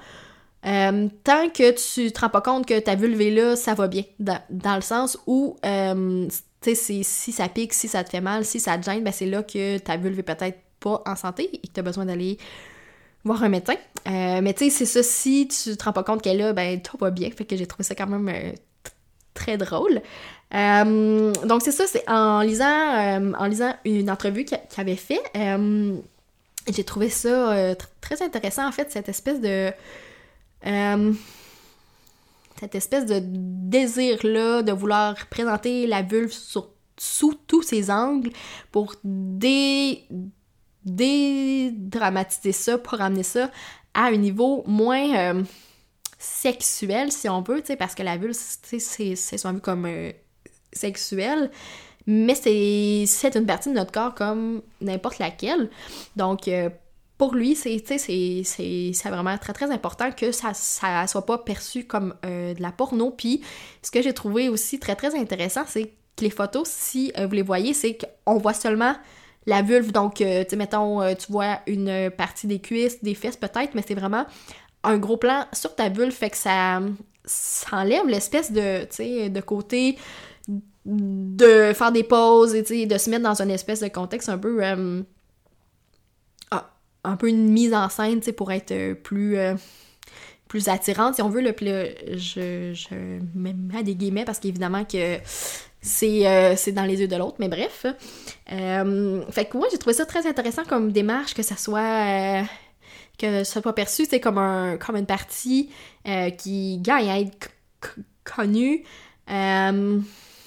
euh, 0.65 1.07
tant 1.23 1.49
que 1.49 1.71
tu 1.71 2.11
te 2.11 2.21
rends 2.21 2.29
pas 2.29 2.41
compte 2.41 2.65
que 2.65 2.79
ta 2.79 2.95
vulve 2.95 3.21
est 3.21 3.31
là, 3.31 3.55
ça 3.55 3.73
va 3.73 3.87
bien. 3.87 4.03
Dans, 4.19 4.75
le 4.75 4.81
sens 4.81 5.17
où, 5.27 5.57
tu 5.61 6.75
sais, 6.75 7.03
si 7.03 7.31
ça 7.31 7.49
pique, 7.49 7.73
si 7.73 7.87
ça 7.87 8.03
te 8.03 8.09
fait 8.09 8.21
mal, 8.21 8.45
si 8.45 8.59
ça 8.59 8.77
te 8.77 8.83
gêne, 8.83 9.03
ben 9.03 9.13
c'est 9.13 9.27
là 9.27 9.43
que 9.43 9.77
ta 9.77 9.97
vulve 9.97 10.19
est 10.19 10.23
peut-être 10.23 10.59
pas 10.79 11.03
en 11.05 11.15
santé 11.15 11.49
et 11.53 11.67
que 11.67 11.73
tu 11.73 11.79
as 11.79 11.83
besoin 11.83 12.05
d'aller 12.05 12.37
voir 13.23 13.43
un 13.43 13.49
médecin. 13.49 13.75
mais 14.05 14.53
tu 14.53 14.65
sais, 14.65 14.69
c'est 14.69 14.85
ça, 14.85 15.03
si 15.03 15.47
tu 15.47 15.75
te 15.75 15.83
rends 15.83 15.93
pas 15.93 16.03
compte 16.03 16.21
qu'elle 16.21 16.39
est 16.39 16.43
là, 16.43 16.53
ben 16.53 16.81
tout 16.81 16.97
va 16.97 17.11
bien. 17.11 17.29
Fait 17.31 17.45
que 17.45 17.55
j'ai 17.55 17.67
trouvé 17.67 17.83
ça 17.83 17.93
quand 17.93 18.07
même 18.07 18.55
très 19.35 19.57
drôle. 19.57 20.01
Euh, 20.53 21.33
donc 21.45 21.61
c'est 21.63 21.71
ça, 21.71 21.85
c'est 21.87 22.07
en 22.09 22.41
lisant, 22.41 22.65
euh, 22.65 23.33
en 23.37 23.45
lisant 23.45 23.73
une 23.83 24.09
entrevue 24.09 24.45
qu'il 24.45 24.59
avait 24.77 24.95
fait, 24.95 25.21
euh, 25.35 25.97
j'ai 26.71 26.83
trouvé 26.83 27.09
ça 27.09 27.75
très 27.99 28.21
intéressant 28.21 28.67
en 28.67 28.71
fait, 28.71 28.91
cette 28.91 29.09
espèce 29.09 29.41
de 29.41 29.71
cette 32.59 32.73
espèce 32.73 33.05
de 33.05 33.19
désir-là 33.21 34.61
de 34.61 34.71
vouloir 34.71 35.27
présenter 35.27 35.87
la 35.87 36.01
vulve 36.01 36.31
sous 36.31 37.33
tous 37.47 37.61
ses 37.61 37.91
angles 37.91 38.31
pour 38.71 38.95
dé, 39.03 40.05
dédramatiser 40.85 42.53
ça, 42.53 42.77
pour 42.77 43.01
amener 43.01 43.23
ça 43.23 43.51
à 43.93 44.05
un 44.05 44.15
niveau 44.15 44.63
moins 44.65 45.43
sexuel, 46.17 47.11
si 47.11 47.27
on 47.27 47.41
veut, 47.41 47.61
parce 47.77 47.93
que 47.93 48.03
la 48.03 48.17
vulve, 48.17 48.33
c'est 48.33 49.15
souvent 49.15 49.53
vu 49.53 49.59
comme 49.59 49.85
sexuelle, 50.75 51.49
mais 52.07 52.35
c'est 52.35 53.35
une 53.35 53.45
partie 53.45 53.69
de 53.69 53.75
notre 53.75 53.91
corps 53.91 54.13
comme 54.13 54.61
n'importe 54.81 55.19
laquelle. 55.19 55.69
Donc, 56.15 56.47
euh, 56.47 56.69
pour 57.17 57.33
lui, 57.33 57.55
c'est 57.55 57.81
vraiment 59.05 59.37
très 59.37 59.53
très 59.53 59.71
important 59.71 60.11
que 60.11 60.31
ça 60.31 60.49
ne 60.49 61.07
soit 61.07 61.25
pas 61.25 61.37
perçu 61.39 61.85
comme 61.85 62.13
euh, 62.25 62.53
de 62.53 62.61
la 62.61 62.71
porno. 62.71 63.09
Puis, 63.11 63.41
ce 63.81 63.89
que 63.89 64.01
j'ai 64.01 64.13
trouvé 64.13 64.49
aussi 64.49 64.79
très 64.79 64.95
très 64.95 65.17
intéressant, 65.17 65.63
c'est 65.67 65.93
que 66.15 66.23
les 66.23 66.29
photos, 66.29 66.67
si 66.69 67.11
euh, 67.17 67.25
vous 67.25 67.33
les 67.33 67.41
voyez, 67.41 67.73
c'est 67.73 67.97
qu'on 67.97 68.37
voit 68.37 68.53
seulement 68.53 68.95
la 69.47 69.61
vulve. 69.61 69.91
Donc, 69.91 70.15
tu 70.15 70.23
sais, 70.23 70.55
mettons, 70.55 71.01
tu 71.15 71.31
vois 71.31 71.59
une 71.67 72.09
partie 72.11 72.47
des 72.47 72.59
cuisses, 72.59 73.03
des 73.03 73.13
fesses 73.13 73.37
peut-être, 73.37 73.75
mais 73.75 73.83
c'est 73.87 73.93
vraiment 73.93 74.25
un 74.83 74.97
gros 74.97 75.17
plan 75.17 75.45
sur 75.53 75.75
ta 75.75 75.89
vulve, 75.89 76.11
fait 76.11 76.31
que 76.31 76.37
ça, 76.37 76.79
ça 77.25 77.77
enlève 77.77 78.07
l'espèce 78.07 78.51
de, 78.51 79.27
de 79.27 79.41
côté 79.41 79.97
de 80.85 81.73
faire 81.73 81.91
des 81.91 82.03
pauses 82.03 82.53
et 82.53 82.85
de 82.85 82.97
se 82.97 83.09
mettre 83.09 83.23
dans 83.23 83.41
une 83.41 83.49
espèce 83.49 83.79
de 83.79 83.87
contexte 83.87 84.29
un 84.29 84.37
peu 84.37 84.63
euh, 84.63 85.01
ah, 86.51 86.69
un 87.03 87.17
peu 87.17 87.27
une 87.27 87.49
mise 87.49 87.73
en 87.73 87.89
scène 87.89 88.21
pour 88.37 88.51
être 88.51 88.71
euh, 88.71 88.93
plus 88.93 89.37
euh, 89.37 89.55
plus 90.47 90.69
attirante, 90.69 91.15
si 91.15 91.21
on 91.23 91.29
veut, 91.29 91.41
le 91.41 91.55
je, 92.17 92.71
je 92.73 93.19
mets 93.33 93.83
des 93.83 93.95
guillemets 93.95 94.25
parce 94.25 94.39
qu'évidemment 94.39 94.85
que 94.85 95.17
c'est 95.81 96.55
c'est 96.55 96.71
dans 96.71 96.83
les 96.83 97.01
yeux 97.01 97.07
de 97.07 97.15
l'autre, 97.15 97.37
mais 97.39 97.49
bref. 97.49 97.87
fait 98.47 99.45
que 99.45 99.57
moi, 99.57 99.67
j'ai 99.71 99.79
trouvé 99.79 99.95
ça 99.95 100.05
très 100.05 100.27
intéressant 100.27 100.63
comme 100.63 100.91
démarche, 100.91 101.33
que 101.33 101.41
ça 101.41 101.57
soit 101.57 102.43
que 103.17 103.43
ça 103.43 103.61
soit 103.61 103.73
perçu 103.73 104.07
comme 104.21 104.37
un 104.37 104.77
comme 104.77 104.97
une 104.97 105.07
partie 105.07 105.71
qui 106.37 106.77
gagne 106.77 107.09
à 107.09 107.19
être 107.19 107.49
connue. 108.23 108.83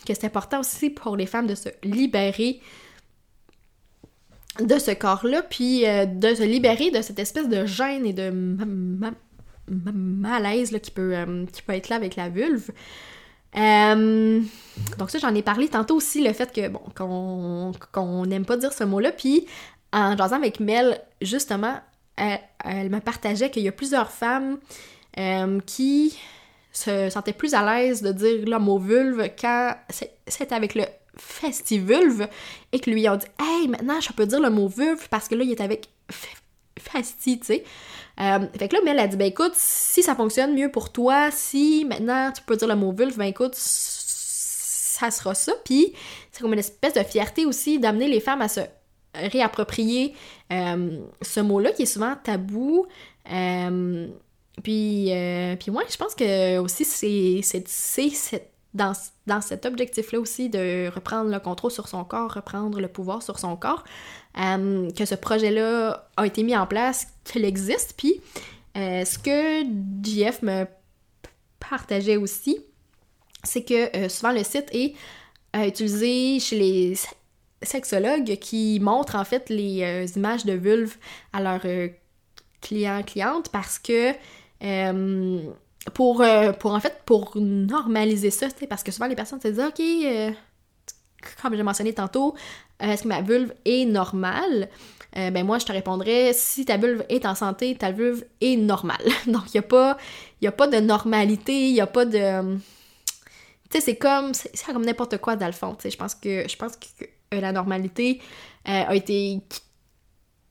Que 0.09 0.15
c'est 0.15 0.27
important 0.27 0.61
aussi 0.61 0.91
pour 0.91 1.17
les 1.17 1.27
femmes 1.27 1.47
de 1.47 1.55
se 1.55 1.69
libérer 1.85 2.61
de 4.61 4.79
ce 4.79 4.91
corps-là, 4.91 5.43
puis 5.43 5.87
euh, 5.87 6.05
de 6.05 6.35
se 6.35 6.43
libérer 6.43 6.91
de 6.91 7.03
cette 7.03 7.19
espèce 7.19 7.49
de 7.49 7.65
gêne 7.65 8.05
et 8.07 8.13
de 8.13 8.31
malaise 9.69 10.73
là, 10.73 10.81
qui, 10.81 10.91
peut, 10.91 11.17
euh, 11.17 11.47
qui 11.53 11.63
peut 11.63 11.75
être 11.75 11.89
là 11.89 11.97
avec 11.97 12.17
la 12.17 12.29
vulve. 12.29 12.71
Euh, 13.57 14.41
donc 14.99 15.11
ça, 15.11 15.19
j'en 15.19 15.35
ai 15.35 15.43
parlé 15.43 15.69
tantôt 15.69 15.97
aussi, 15.97 16.23
le 16.23 16.33
fait 16.33 16.53
que, 16.53 16.69
bon, 16.69 16.81
qu'on 17.93 18.27
n'aime 18.27 18.45
pas 18.45 18.57
dire 18.57 18.73
ce 18.73 18.85
mot-là, 18.85 19.13
puis 19.13 19.47
en 19.93 20.17
jasant 20.17 20.37
avec 20.37 20.61
Mel, 20.61 21.01
justement, 21.23 21.77
elle, 22.17 22.91
me 22.91 22.99
partageait 22.99 23.51
qu'il 23.51 23.63
y 23.63 23.69
a 23.69 23.73
plusieurs 23.73 24.11
femmes 24.11 24.59
qui 25.67 26.19
se 26.73 27.11
sentaient 27.11 27.33
plus 27.33 27.55
à 27.55 27.65
l'aise 27.65 28.03
de 28.03 28.13
dire 28.13 28.45
le 28.47 28.59
mot 28.59 28.79
vulve 28.79 29.31
quand 29.41 29.75
c'est 29.91 30.53
avec 30.53 30.75
le 30.75 30.85
festivulve 31.17 32.29
et 32.73 32.79
que 32.79 32.91
lui 32.91 33.09
ont 33.09 33.17
dit 33.17 33.27
Hey, 33.39 33.69
maintenant 33.69 34.01
je 34.01 34.13
peux 34.13 34.27
dire 34.27 34.41
le 34.41 34.51
mot 34.51 34.69
vulve 34.69 35.09
parce 35.11 35.29
que 35.29 35.35
là 35.35 35.45
il 35.45 35.53
est 35.53 35.61
avec 35.61 35.89
festi, 36.79 37.41
tu 37.41 37.47
sais. 37.47 37.65
Euh, 38.21 38.47
fait 38.59 38.69
que 38.69 38.77
là, 38.77 38.83
Mel 38.85 38.99
a 38.99 39.07
dit 39.07 39.17
Ben 39.17 39.27
écoute, 39.27 39.53
si 39.55 40.03
ça 40.03 40.15
fonctionne 40.15 40.55
mieux 40.55 40.71
pour 40.71 40.91
toi, 40.91 41.31
si 41.31 41.85
maintenant 41.85 42.33
tu 42.33 42.43
peux 42.43 42.57
dire 42.57 42.69
le 42.69 42.77
mot 42.77 42.93
vulve, 42.93 43.17
ben 43.17 43.25
écoute, 43.27 43.55
ça 43.55 45.11
sera 45.11 45.35
ça. 45.35 45.53
Puis 45.65 45.93
c'est 46.33 46.43
comme 46.43 46.53
une 46.53 46.59
espèce 46.59 46.95
de 46.95 47.03
fierté 47.03 47.47
aussi 47.47 47.79
d'amener 47.79 48.09
les 48.09 48.21
femmes 48.21 48.43
à 48.43 48.49
se 48.49 48.61
réapproprier 49.15 50.15
euh, 50.53 50.99
ce 51.23 51.41
mot-là 51.41 51.73
qui 51.73 51.83
est 51.83 51.87
souvent 51.87 52.15
tabou. 52.23 52.87
Euh, 53.31 54.09
puis, 54.63 55.11
puis 55.61 55.71
moi, 55.71 55.83
je 55.89 55.97
pense 55.97 56.15
que 56.15 56.59
aussi 56.59 56.85
c'est 56.85 58.51
dans, 58.75 58.93
dans 59.27 59.41
cet 59.41 59.67
objectif-là 59.67 60.21
aussi 60.21 60.49
de 60.49 60.89
reprendre 60.95 61.31
le 61.31 61.41
contrôle 61.41 61.71
sur 61.71 61.89
son 61.89 62.05
corps, 62.05 62.33
reprendre 62.33 62.81
le 62.81 62.89
pouvoir 62.89 63.23
sur 63.23 63.39
son 63.39 63.57
corps, 63.57 63.85
euh, 64.39 64.91
que 64.93 65.05
ce 65.05 65.15
projet-là 65.15 66.09
a 66.17 66.27
été 66.27 66.43
mis 66.43 66.57
en 66.57 66.67
place, 66.67 67.09
qu'il 67.25 67.45
existe. 67.45 67.95
Puis 67.97 68.21
euh, 68.77 69.05
ce 69.05 69.19
que 69.19 69.63
JF 70.03 70.43
me 70.43 70.67
partageait 71.59 72.17
aussi, 72.17 72.59
c'est 73.43 73.65
que 73.65 73.97
euh, 73.97 74.09
souvent 74.09 74.33
le 74.33 74.45
site 74.45 74.69
est 74.73 74.95
utilisé 75.55 76.39
chez 76.41 76.59
les 76.59 76.95
sexologues 77.63 78.37
qui 78.37 78.79
montrent 78.81 79.17
en 79.17 79.25
fait 79.25 79.49
les 79.49 80.13
images 80.15 80.45
de 80.45 80.53
vulve 80.53 80.97
à 81.33 81.41
leurs 81.41 81.67
clients 82.61 83.03
clientes 83.03 83.49
parce 83.51 83.79
que 83.79 84.13
euh, 84.63 85.51
pour 85.95 86.21
en 86.21 86.81
fait, 86.81 87.03
pour 87.07 87.37
normaliser 87.37 88.31
ça, 88.31 88.49
parce 88.69 88.83
que 88.83 88.93
souvent 88.93 89.07
les 89.07 89.17
personnes 89.17 89.41
se 89.41 89.49
disent, 89.49 89.61
OK, 89.61 89.81
euh, 89.81 90.31
comme 91.43 91.55
j'ai 91.55 91.63
mentionné 91.63 91.93
tantôt, 91.93 92.35
euh, 92.83 92.87
est-ce 92.87 93.05
que 93.05 93.09
ma 93.09 93.23
vulve 93.23 93.55
est 93.65 93.85
normale? 93.85 94.69
ben 95.15 95.45
moi, 95.45 95.59
je 95.59 95.65
te 95.65 95.73
répondrais, 95.73 96.33
si 96.33 96.65
ta 96.65 96.77
vulve 96.77 97.05
est 97.09 97.27
en 97.27 97.35
santé, 97.35 97.75
ta 97.75 97.91
vulve 97.91 98.25
est 98.41 98.57
normale. 98.57 99.03
Donc, 99.27 99.47
il 99.47 99.55
n'y 99.55 99.59
a, 99.59 99.63
pas, 99.63 99.99
a 100.47 100.53
pas 100.53 100.69
de 100.69 100.77
normalité, 100.77 101.71
il 101.71 101.73
n'y 101.73 101.81
a 101.81 101.89
pas 101.89 102.05
de... 102.05 102.57
Tu 103.69 103.73
sais, 103.73 103.81
c'est 103.81 103.97
comme, 103.97 104.31
comme 104.67 104.85
n'importe 104.85 105.19
quoi 105.19 105.35
dans. 105.35 105.51
Je 105.51 105.97
pense 105.97 106.15
que, 106.15 106.49
je 106.49 106.57
pense 106.57 106.77
que 106.77 107.05
la 107.33 107.51
normalité 107.51 108.21
a 108.65 108.95
été 108.95 109.41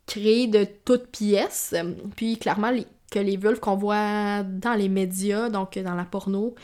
créée 0.06 0.48
de 0.48 0.68
toutes 0.84 1.12
pièces. 1.12 1.74
Puis, 2.18 2.38
clairement, 2.38 2.72
les 2.72 2.88
que 3.12 3.20
les 3.20 3.38
vulves 3.38 3.60
qu'on 3.60 3.76
voit 3.76 4.44
dans 4.44 4.74
les 4.74 4.90
médias, 4.90 5.50
donc 5.50 5.78
dans 5.78 5.96
la 5.96 6.04
porno 6.04 6.56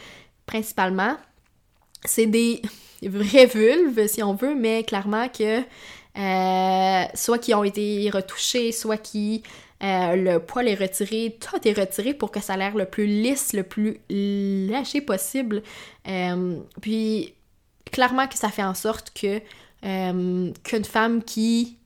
principalement, 0.45 1.15
c'est 2.05 2.25
des 2.25 2.61
vraies 3.03 3.45
vulves, 3.45 4.07
si 4.07 4.23
on 4.23 4.33
veut, 4.33 4.55
mais 4.55 4.83
clairement 4.83 5.29
que 5.29 5.63
euh, 6.15 7.05
soit 7.15 7.39
qui 7.39 7.53
ont 7.53 7.63
été 7.63 8.09
retouchées, 8.11 8.71
soit 8.71 8.97
qui 8.97 9.41
euh, 9.83 10.15
le 10.15 10.39
poil 10.39 10.67
est 10.67 10.75
retiré, 10.75 11.37
tout 11.39 11.67
est 11.67 11.73
retiré 11.73 12.13
pour 12.13 12.31
que 12.31 12.39
ça 12.39 12.53
a 12.53 12.57
l'air 12.57 12.75
le 12.75 12.85
plus 12.85 13.07
lisse, 13.07 13.53
le 13.53 13.63
plus 13.63 13.99
lâché 14.09 15.01
possible. 15.01 15.63
Euh, 16.07 16.57
puis 16.81 17.33
clairement 17.91 18.27
que 18.27 18.37
ça 18.37 18.49
fait 18.49 18.63
en 18.63 18.75
sorte 18.75 19.11
que 19.13 19.41
qu'une 19.81 20.85
femme 20.85 21.21
qui 21.21 21.77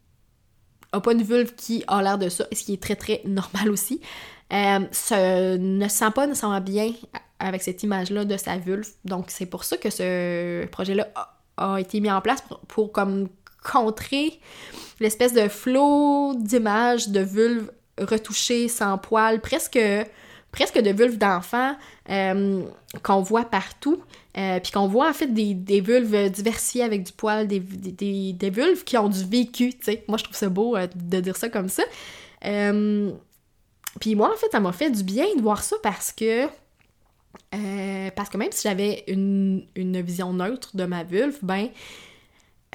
a 0.91 1.01
pas 1.01 1.13
une 1.13 1.23
vulve 1.23 1.55
qui 1.55 1.83
a 1.87 2.03
l'air 2.03 2.19
de 2.19 2.29
ça, 2.29 2.45
ce 2.51 2.63
qui 2.63 2.73
est 2.73 2.81
très 2.81 2.95
très 2.95 3.21
normal 3.25 3.71
aussi, 3.71 4.01
euh, 4.53 4.79
se, 4.91 5.57
ne 5.57 5.87
sent 5.87 6.11
pas 6.15 6.27
nécessairement 6.27 6.61
bien 6.61 6.93
avec 7.39 7.61
cette 7.61 7.83
image-là 7.83 8.25
de 8.25 8.37
sa 8.37 8.57
vulve. 8.57 8.87
Donc, 9.05 9.25
c'est 9.27 9.45
pour 9.45 9.63
ça 9.63 9.77
que 9.77 9.89
ce 9.89 10.65
projet-là 10.67 11.07
a, 11.57 11.79
été 11.79 11.99
mis 11.99 12.11
en 12.11 12.21
place 12.21 12.43
pour, 12.67 12.91
comme 12.91 13.27
contrer 13.63 14.39
l'espèce 14.99 15.33
de 15.33 15.47
flot 15.47 16.33
d'images 16.35 17.09
de 17.09 17.19
vulve 17.19 17.71
retouchées 17.99 18.67
sans 18.67 18.97
poils, 18.97 19.41
presque 19.41 19.79
presque 20.51 20.79
de 20.79 20.91
vulves 20.91 21.17
d'enfants 21.17 21.75
euh, 22.09 22.63
qu'on 23.03 23.21
voit 23.21 23.45
partout. 23.45 24.01
Euh, 24.37 24.59
puis 24.59 24.71
qu'on 24.71 24.87
voit 24.87 25.09
en 25.09 25.13
fait 25.13 25.27
des, 25.27 25.55
des, 25.55 25.81
vulves 25.81 26.29
diversifiées 26.29 26.83
avec 26.83 27.03
du 27.03 27.11
poil, 27.11 27.47
des, 27.47 27.59
des, 27.59 28.33
des, 28.33 28.49
vulves 28.51 28.83
qui 28.83 28.95
ont 28.95 29.09
du 29.09 29.25
vécu, 29.25 29.71
tu 29.71 29.77
sais. 29.81 30.03
Moi, 30.07 30.19
je 30.19 30.23
trouve 30.25 30.35
ça 30.35 30.47
beau 30.47 30.77
de 30.77 31.19
dire 31.19 31.35
ça 31.35 31.49
comme 31.49 31.69
ça. 31.69 31.81
Puis 33.99 34.15
moi, 34.15 34.31
en 34.33 34.37
fait, 34.37 34.47
ça 34.51 34.59
m'a 34.59 34.71
fait 34.71 34.89
du 34.89 35.03
bien 35.03 35.25
de 35.35 35.41
voir 35.41 35.63
ça 35.63 35.75
parce 35.81 36.11
que. 36.11 36.45
Euh, 37.53 38.09
parce 38.15 38.29
que 38.29 38.37
même 38.37 38.51
si 38.51 38.67
j'avais 38.67 39.03
une, 39.07 39.67
vision 39.75 40.33
neutre 40.33 40.75
de 40.75 40.85
ma 40.85 41.03
vulve, 41.03 41.37
ben. 41.41 41.69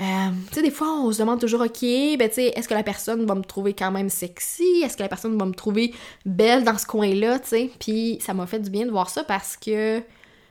Euh, 0.01 0.31
tu 0.49 0.55
sais, 0.55 0.63
des 0.63 0.71
fois, 0.71 0.89
on 1.01 1.13
se 1.13 1.19
demande 1.19 1.39
toujours, 1.39 1.61
OK, 1.61 1.83
ben, 1.83 2.29
tu 2.29 2.37
sais, 2.37 2.47
est-ce 2.57 2.67
que 2.67 2.75
la 2.75 2.83
personne 2.83 3.27
va 3.27 3.35
me 3.35 3.43
trouver 3.43 3.75
quand 3.75 3.91
même 3.91 4.09
sexy? 4.09 4.83
Est-ce 4.83 4.97
que 4.97 5.03
la 5.03 5.09
personne 5.09 5.39
va 5.39 5.45
me 5.45 5.53
trouver 5.53 5.95
belle 6.25 6.65
dans 6.65 6.79
ce 6.79 6.87
coin-là, 6.87 7.39
tu 7.39 7.49
sais? 7.49 7.71
Puis 7.79 8.19
ça 8.21 8.33
m'a 8.33 8.47
fait 8.47 8.59
du 8.59 8.71
bien 8.71 8.87
de 8.87 8.91
voir 8.91 9.11
ça 9.11 9.23
parce 9.23 9.57
que 9.57 10.03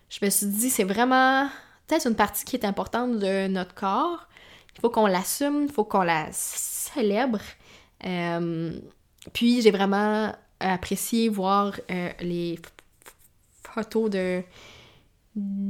je 0.10 0.25
me 0.25 0.30
suis 0.30 0.46
dit, 0.46 0.70
c'est 0.70 0.84
vraiment 0.84 1.50
peut-être 1.88 2.06
une 2.08 2.16
partie 2.16 2.46
qui 2.46 2.56
est 2.56 2.66
importante 2.66 3.18
de 3.18 3.48
notre 3.48 3.74
corps. 3.74 4.28
Il 4.75 4.82
faut 4.82 4.90
qu'on 4.90 5.08
l'assume, 5.08 5.63
il 5.63 5.72
faut 5.72 5.84
qu'on 5.84 6.04
la 6.04 6.28
célèbre. 6.32 7.42
Euh, 8.06 8.72
puis 9.34 9.62
j'ai 9.62 9.72
vraiment 9.72 10.34
apprécié 10.62 11.30
voir 11.30 11.80
euh, 11.89 12.10
les 12.22 12.60
photos 13.63 14.10
de 14.10 14.41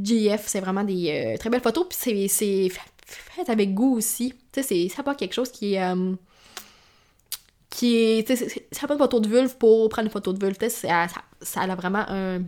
GF. 0.03 0.43
C'est 0.47 0.59
vraiment 0.59 0.83
des 0.83 1.33
euh, 1.33 1.37
très 1.37 1.49
belles 1.49 1.61
photos. 1.61 1.87
Puis 1.89 2.29
c'est 2.29 2.69
fait 3.05 3.49
avec 3.49 3.73
goût 3.73 3.97
aussi. 3.97 4.33
Tu 4.51 4.63
sais, 4.63 4.87
c'est 4.89 5.03
pas 5.03 5.15
quelque 5.15 5.33
chose 5.33 5.51
qui 5.51 5.75
est. 5.75 5.83
Euh, 5.83 6.13
qui 7.69 7.95
est. 7.95 8.27
Pas 8.87 8.93
une 8.93 8.99
photo 8.99 9.19
de 9.19 9.27
vulve 9.27 9.57
pour 9.57 9.89
prendre 9.89 10.07
une 10.07 10.11
photo 10.11 10.33
de 10.33 10.45
vulve. 10.45 10.57
Ça, 10.69 11.07
ça, 11.07 11.21
ça, 11.41 11.61
a 11.61 11.75
vraiment 11.75 12.05
un 12.07 12.39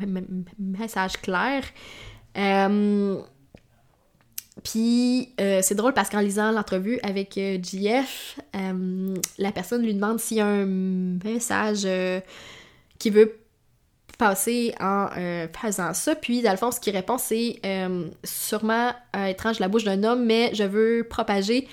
message 0.60 1.14
clair. 1.22 1.64
Puis 4.64 5.34
c'est 5.38 5.76
drôle 5.76 5.94
parce 5.94 6.10
qu'en 6.10 6.20
lisant 6.20 6.52
l'entrevue 6.52 7.00
avec 7.02 7.34
JF, 7.34 8.40
la 9.38 9.52
personne 9.52 9.84
lui 9.84 9.94
demande 9.94 10.20
s'il 10.20 10.38
y 10.38 10.42
a 10.42 10.46
un 10.46 10.66
message 10.66 11.88
qui 13.00 13.10
veut 13.10 13.44
passer 14.18 14.74
en 14.80 15.10
euh, 15.18 15.48
faisant 15.62 15.94
ça. 15.94 16.16
Puis, 16.16 16.42
dans 16.42 16.52
le 16.52 16.92
répond, 16.92 17.18
c'est 17.18 17.60
euh, 17.66 18.08
sûrement 18.24 18.92
euh, 19.16 19.26
étrange 19.26 19.60
la 19.60 19.68
bouche 19.68 19.84
d'un 19.84 20.04
homme, 20.04 20.26
mais 20.26 20.52
je 20.54 20.64
veux 20.64 21.06
propager 21.10 21.68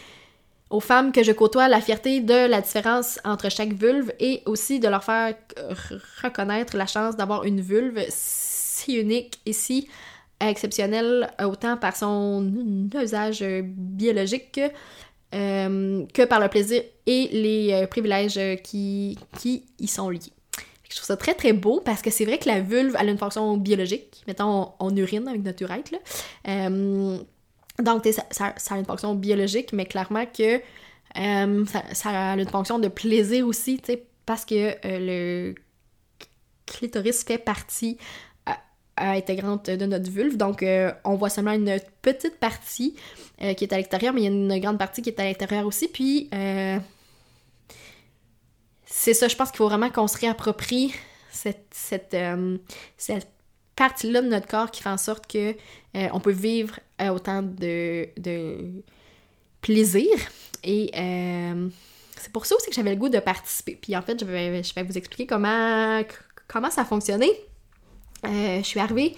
aux 0.69 0.81
femmes 0.81 1.13
que 1.13 1.23
je 1.23 1.33
côtoie 1.33 1.69
la 1.69 1.81
fierté 1.81 2.21
de 2.21 2.49
la 2.49 2.61
différence 2.61 3.19
entre 3.25 3.51
chaque 3.51 3.73
vulve 3.73 4.13
et 4.21 4.43
aussi 4.47 4.79
de 4.79 4.89
leur 4.89 5.03
faire 5.03 5.35
reconnaître 6.23 6.77
la 6.77 6.87
chance 6.87 7.17
d'avoir 7.17 7.45
une 7.45 7.61
vulve 7.61 8.01
si 8.09 8.95
unique 8.95 9.41
et 9.47 9.53
si 9.53 9.89
exceptionnelle, 10.41 11.31
autant 11.45 11.77
par 11.77 11.97
son 11.97 12.89
usage 12.95 13.45
biologique 13.63 14.53
que, 14.53 14.69
que 15.33 16.25
par 16.25 16.41
le 16.41 16.49
plaisir 16.49 16.83
et 17.07 17.29
les 17.33 17.87
privilèges 17.89 18.41
qui, 18.63 19.19
qui 19.39 19.65
y 19.79 19.87
sont 19.87 20.09
liés. 20.11 20.33
Je 20.91 20.97
trouve 20.97 21.07
ça 21.07 21.17
très 21.17 21.35
très 21.35 21.53
beau 21.53 21.81
parce 21.81 22.03
que 22.03 22.11
c'est 22.11 22.25
vrai 22.25 22.39
que 22.39 22.49
la 22.49 22.61
vulve 22.61 22.97
a 22.97 23.05
une 23.05 23.17
fonction 23.17 23.57
biologique. 23.57 24.25
Mettons, 24.27 24.73
on, 24.81 24.95
urine 24.97 25.29
avec 25.29 25.43
notre 25.45 25.63
urètre. 25.63 25.93
Euh, 26.49 27.19
donc, 27.79 28.09
ça, 28.31 28.55
a 28.71 28.77
une 28.77 28.85
fonction 28.85 29.15
biologique, 29.15 29.73
mais 29.73 29.87
clairement 29.87 30.27
que 30.27 30.61
euh, 31.19 31.65
ça, 31.93 32.33
a 32.33 32.35
une 32.35 32.49
fonction 32.49 32.81
de 32.81 32.89
plaisir 32.89 33.47
aussi, 33.47 33.81
parce 34.27 34.45
que 34.45 34.55
euh, 34.85 35.53
le 35.53 35.55
clitoris 36.67 37.25
fait 37.25 37.39
partie 37.39 37.97
intégrante 39.01 39.71
de 39.71 39.87
notre 39.87 40.11
vulve. 40.11 40.37
Donc, 40.37 40.65
on 41.05 41.15
voit 41.15 41.31
seulement 41.31 41.53
une 41.53 41.79
petite 42.03 42.39
partie 42.39 42.95
qui 43.39 43.65
est 43.65 43.73
à 43.73 43.77
l'extérieur, 43.77 44.13
mais 44.13 44.23
il 44.23 44.25
y 44.25 44.29
a 44.29 44.31
une 44.31 44.59
grande 44.61 44.79
partie 44.79 45.03
qui 45.03 45.09
est 45.11 45.21
à 45.21 45.25
l'intérieur 45.25 45.67
aussi. 45.67 45.89
Puis, 45.89 46.29
c'est 48.85 49.15
ça, 49.15 49.29
je 49.29 49.37
pense 49.37 49.51
qu'il 49.51 49.59
faut 49.59 49.69
vraiment 49.69 49.91
qu'on 49.91 50.07
se 50.07 50.19
réapproprie 50.19 50.95
cette, 51.31 51.67
cette, 51.73 52.17
cette 52.97 53.29
partie-là 53.81 54.21
de 54.21 54.29
notre 54.29 54.47
corps 54.47 54.71
qui 54.71 54.83
fait 54.83 54.91
en 54.91 54.99
sorte 54.99 55.27
que 55.27 55.53
euh, 55.97 56.09
on 56.13 56.21
peut 56.21 56.33
vivre 56.33 56.79
euh, 57.01 57.09
autant 57.09 57.43
de, 57.43 58.11
plaisir. 59.63 60.11
Et 60.63 60.91
euh, 60.95 61.69
c'est 62.17 62.31
pour 62.31 62.45
ça 62.45 62.57
aussi 62.57 62.69
que 62.69 62.75
j'avais 62.75 62.91
le 62.91 62.97
goût 62.97 63.09
de 63.09 63.19
participer. 63.21 63.79
Puis 63.81 63.97
en 63.97 64.03
fait, 64.03 64.21
je 64.21 64.27
vais, 64.27 64.63
je 64.63 64.75
vais 64.75 64.83
vous 64.83 64.99
expliquer 64.99 65.27
comment, 65.27 66.03
comment 66.47 66.71
ça 66.71 66.83
a 66.83 66.85
fonctionné. 66.85 67.31
Je 68.25 68.63
suis 68.63 68.81
arrivée 68.81 69.17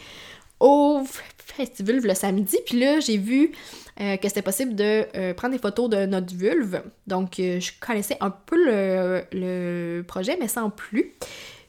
au 0.61 1.03
festival 1.39 2.01
le 2.01 2.15
samedi, 2.15 2.59
puis 2.65 2.79
là, 2.79 3.01
j'ai 3.01 3.19
vu 3.19 3.53
que 3.99 4.29
c'était 4.29 4.43
possible 4.43 4.75
de 4.75 5.33
prendre 5.33 5.55
des 5.55 5.61
photos 5.61 5.91
de 5.91 6.07
notre 6.07 6.35
vulve. 6.35 6.83
Donc, 7.07 7.35
je 7.37 7.71
connaissais 7.81 8.17
un 8.21 8.31
peu 8.31 8.57
le, 8.57 9.25
le 9.33 10.03
projet, 10.03 10.37
mais 10.41 10.49
sans 10.49 10.71
plus. 10.71 11.13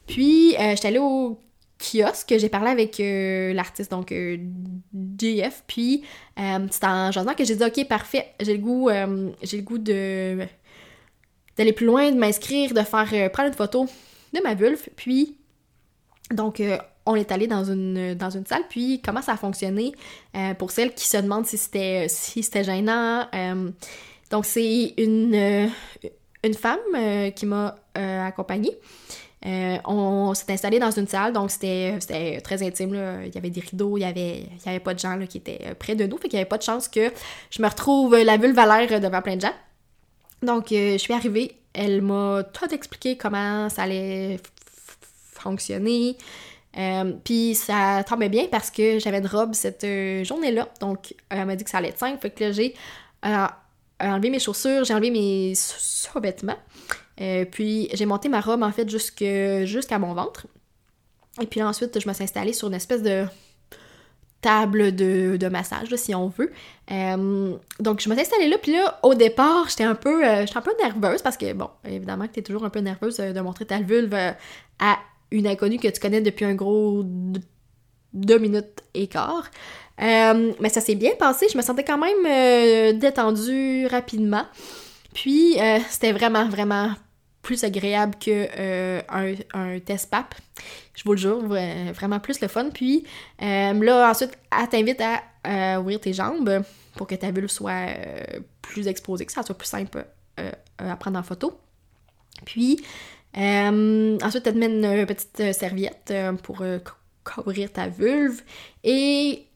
Puis, 0.06 0.54
j'étais 0.58 0.88
allée 0.88 0.98
au 0.98 1.38
kiosque, 1.78 2.34
j'ai 2.38 2.48
parlé 2.48 2.70
avec 2.70 2.98
euh, 3.00 3.52
l'artiste, 3.52 3.90
donc 3.90 4.12
euh, 4.12 4.38
JF, 5.20 5.64
puis 5.66 6.04
euh, 6.38 6.66
c'est 6.70 6.84
en 6.84 7.10
jasant 7.10 7.34
que 7.34 7.44
j'ai 7.44 7.56
dit 7.56 7.64
ok 7.64 7.86
parfait, 7.88 8.32
j'ai 8.40 8.56
le 8.56 8.62
goût, 8.62 8.90
j'ai 9.42 9.56
le 9.58 9.62
goût 9.62 9.78
de 9.78 10.38
d'aller 11.56 11.72
plus 11.72 11.86
loin, 11.86 12.10
de 12.10 12.16
m'inscrire, 12.16 12.74
de 12.74 12.80
faire 12.80 13.30
prendre 13.30 13.48
une 13.48 13.54
photo 13.54 13.86
de 14.32 14.40
ma 14.40 14.54
vulve, 14.54 14.88
puis 14.96 15.36
donc 16.32 16.60
on 17.06 17.14
est 17.14 17.30
allé 17.32 17.46
dans 17.46 17.64
une, 17.64 18.14
dans 18.14 18.30
une 18.30 18.46
salle, 18.46 18.62
puis 18.68 19.00
comment 19.04 19.22
ça 19.22 19.32
a 19.32 19.36
fonctionné 19.36 19.92
pour 20.58 20.70
celles 20.70 20.94
qui 20.94 21.06
se 21.06 21.18
demandent 21.18 21.46
si 21.46 21.58
c'était 21.58 22.06
si 22.08 22.42
c'était 22.42 22.64
gênant. 22.64 23.26
donc 24.30 24.46
c'est 24.46 24.94
une, 24.96 25.70
une 26.42 26.54
femme 26.54 26.80
qui 27.34 27.46
m'a 27.46 27.76
accompagnée. 27.94 28.78
Euh, 29.46 29.76
on 29.84 30.32
s'est 30.32 30.50
installé 30.50 30.78
dans 30.78 30.90
une 30.90 31.06
salle, 31.06 31.32
donc 31.34 31.50
c'était 31.50 32.40
très 32.42 32.62
intime. 32.62 32.94
Il 33.26 33.34
y 33.34 33.38
avait 33.38 33.50
des 33.50 33.60
rideaux, 33.60 33.98
il 33.98 34.00
n'y 34.00 34.06
avait, 34.06 34.38
y 34.64 34.68
avait 34.68 34.80
pas 34.80 34.94
de 34.94 34.98
gens 34.98 35.18
qui 35.28 35.38
étaient 35.38 35.60
euh, 35.66 35.74
près 35.74 35.94
de 35.94 36.06
nous, 36.06 36.16
fait 36.16 36.28
qu'il 36.28 36.38
n'y 36.38 36.40
avait 36.40 36.48
pas 36.48 36.56
de 36.56 36.62
chance 36.62 36.88
que 36.88 37.12
je 37.50 37.60
me 37.60 37.68
retrouve 37.68 38.16
la 38.16 38.38
vulve 38.38 38.54
devant 38.54 39.22
plein 39.22 39.36
de 39.36 39.42
gens. 39.42 39.52
Donc, 40.42 40.72
euh, 40.72 40.92
je 40.92 40.98
suis 40.98 41.12
arrivée, 41.12 41.56
elle 41.74 42.00
m'a 42.00 42.42
tout 42.42 42.72
expliqué 42.72 43.16
comment 43.16 43.68
ça 43.68 43.82
allait 43.82 44.38
fonctionner. 45.34 46.16
Puis 47.24 47.54
ça 47.54 48.04
tombait 48.08 48.28
bien 48.28 48.46
parce 48.50 48.70
que 48.70 48.98
j'avais 48.98 49.18
une 49.18 49.26
robe 49.26 49.54
cette 49.54 49.86
journée-là. 50.24 50.68
Donc, 50.80 51.14
elle 51.30 51.46
m'a 51.46 51.56
dit 51.56 51.64
que 51.64 51.70
ça 51.70 51.78
allait 51.78 51.90
être 51.90 51.98
simple. 51.98 52.18
Fait 52.20 52.30
que 52.30 52.44
là, 52.44 52.52
j'ai 52.52 52.74
enlevé 54.00 54.30
mes 54.30 54.38
chaussures, 54.38 54.84
j'ai 54.84 54.94
enlevé 54.94 55.10
mes 55.10 55.54
sous-vêtements. 55.54 56.58
Euh, 57.20 57.44
puis 57.44 57.88
j'ai 57.92 58.06
monté 58.06 58.28
ma 58.28 58.40
robe 58.40 58.62
en 58.62 58.72
fait 58.72 58.88
jusqu'à 58.88 59.98
mon 59.98 60.14
ventre. 60.14 60.46
Et 61.40 61.46
puis 61.46 61.62
ensuite, 61.62 61.98
je 61.98 62.08
me 62.08 62.14
suis 62.14 62.24
installée 62.24 62.52
sur 62.52 62.68
une 62.68 62.74
espèce 62.74 63.02
de 63.02 63.24
table 64.40 64.94
de, 64.94 65.48
massage, 65.48 65.94
si 65.96 66.14
on 66.14 66.28
veut. 66.28 66.52
Euh, 66.90 67.56
donc 67.80 68.00
je 68.00 68.08
me 68.08 68.14
suis 68.14 68.22
installée 68.22 68.48
là, 68.48 68.58
puis 68.58 68.72
là, 68.72 68.98
au 69.02 69.14
départ, 69.14 69.68
j'étais 69.68 69.84
un 69.84 69.94
peu 69.94 70.26
euh, 70.26 70.44
un 70.54 70.60
peu 70.60 70.72
nerveuse 70.82 71.22
parce 71.22 71.36
que, 71.36 71.52
bon, 71.54 71.70
évidemment 71.84 72.26
que 72.26 72.32
t'es 72.32 72.42
toujours 72.42 72.64
un 72.64 72.70
peu 72.70 72.80
nerveuse 72.80 73.16
de 73.16 73.40
montrer 73.40 73.64
ta 73.64 73.80
vulve 73.80 74.14
à 74.14 74.98
une 75.38 75.46
inconnue 75.46 75.78
que 75.78 75.88
tu 75.88 76.00
connais 76.00 76.20
depuis 76.20 76.44
un 76.44 76.54
gros 76.54 77.04
deux 78.12 78.38
minutes 78.38 78.82
et 78.94 79.06
quart. 79.06 79.50
mais 79.98 80.68
ça 80.68 80.80
s'est 80.80 80.94
bien 80.94 81.12
passé, 81.18 81.46
je 81.52 81.56
me 81.56 81.62
sentais 81.62 81.84
quand 81.84 81.98
même 81.98 82.98
détendue 82.98 83.86
rapidement. 83.86 84.44
Puis, 85.12 85.56
c'était 85.90 86.12
vraiment, 86.12 86.48
vraiment 86.48 86.90
plus 87.44 87.62
agréable 87.62 88.16
que 88.18 88.48
euh, 88.58 89.00
un, 89.52 89.78
test 89.78 90.10
PAP. 90.10 90.34
Je 90.96 91.04
vous 91.04 91.12
le 91.12 91.18
jure, 91.18 91.40
vraiment 91.46 92.18
plus 92.18 92.40
le 92.40 92.48
fun. 92.48 92.70
Puis 92.70 93.04
euh, 93.40 93.72
là, 93.72 94.10
ensuite, 94.10 94.36
elle 94.50 94.68
t'invite 94.68 95.00
à 95.44 95.80
ouvrir 95.80 96.00
tes 96.00 96.12
jambes 96.12 96.64
pour 96.96 97.06
que 97.06 97.14
ta 97.14 97.30
vulve 97.30 97.48
soit 97.48 97.88
euh, 97.88 98.40
plus 98.62 98.88
exposée, 98.88 99.26
que 99.26 99.32
ça 99.32 99.42
soit 99.44 99.56
plus 99.56 99.68
simple 99.68 100.04
à 100.78 100.96
prendre 100.96 101.18
en 101.18 101.22
photo. 101.22 101.56
Puis 102.44 102.82
ensuite, 103.36 104.46
elle 104.46 104.54
te 104.54 104.58
met 104.58 104.66
une 104.66 105.06
petite 105.06 105.52
serviette 105.52 106.12
pour 106.42 106.62
couvrir 107.24 107.72
ta 107.72 107.88
vulve. 107.88 108.42
Et 108.82 109.46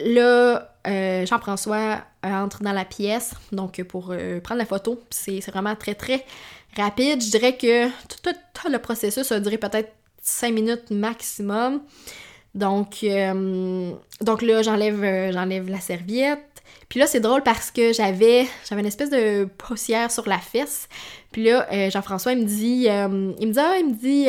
là, 0.00 0.74
Jean-François 0.84 2.02
entre 2.24 2.62
dans 2.62 2.72
la 2.72 2.84
pièce, 2.84 3.34
donc 3.52 3.82
pour 3.84 4.14
prendre 4.42 4.58
la 4.58 4.66
photo. 4.66 5.00
C'est 5.10 5.40
vraiment 5.50 5.76
très, 5.76 5.94
très 5.94 6.24
rapide. 6.76 7.22
Je 7.22 7.30
dirais 7.30 7.56
que 7.56 7.88
tout, 7.88 8.70
le 8.70 8.78
processus 8.78 9.30
a 9.32 9.40
duré 9.40 9.58
peut-être 9.58 9.92
5 10.22 10.52
minutes 10.52 10.90
maximum. 10.90 11.82
Donc, 12.54 13.00
euh, 13.02 13.92
donc 14.20 14.42
là, 14.42 14.62
j'enlève, 14.62 15.02
euh, 15.02 15.32
j'enlève 15.32 15.68
la 15.68 15.80
serviette. 15.80 16.57
Puis 16.88 17.00
là, 17.00 17.06
c'est 17.06 17.20
drôle 17.20 17.42
parce 17.42 17.70
que 17.70 17.92
j'avais, 17.92 18.46
j'avais 18.68 18.80
une 18.80 18.86
espèce 18.86 19.10
de 19.10 19.44
poussière 19.44 20.10
sur 20.10 20.28
la 20.28 20.38
fesse. 20.38 20.88
Puis 21.32 21.44
là, 21.44 21.66
euh, 21.72 21.90
Jean-François, 21.90 22.32
il 22.32 22.38
me 22.38 22.44
dit, 22.44 22.86
il 22.86 23.46
me 23.48 23.52
dit, 23.52 23.58
ah, 23.58 23.76
il 23.78 23.88
me 23.88 23.94
dit, 23.94 24.24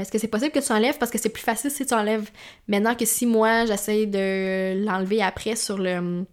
est-ce 0.00 0.10
que 0.10 0.18
c'est 0.18 0.28
possible 0.28 0.50
que 0.50 0.58
tu 0.58 0.72
enlèves? 0.72 0.98
Parce 0.98 1.10
que 1.10 1.18
c'est 1.18 1.28
plus 1.28 1.42
facile 1.42 1.70
si 1.70 1.86
tu 1.86 1.94
enlèves 1.94 2.28
maintenant 2.66 2.94
que 2.94 3.04
si 3.04 3.26
moi, 3.26 3.66
j'essaie 3.66 4.06
de 4.06 4.84
l'enlever 4.84 5.22
après 5.22 5.54
sur 5.54 5.78
le 5.78 6.24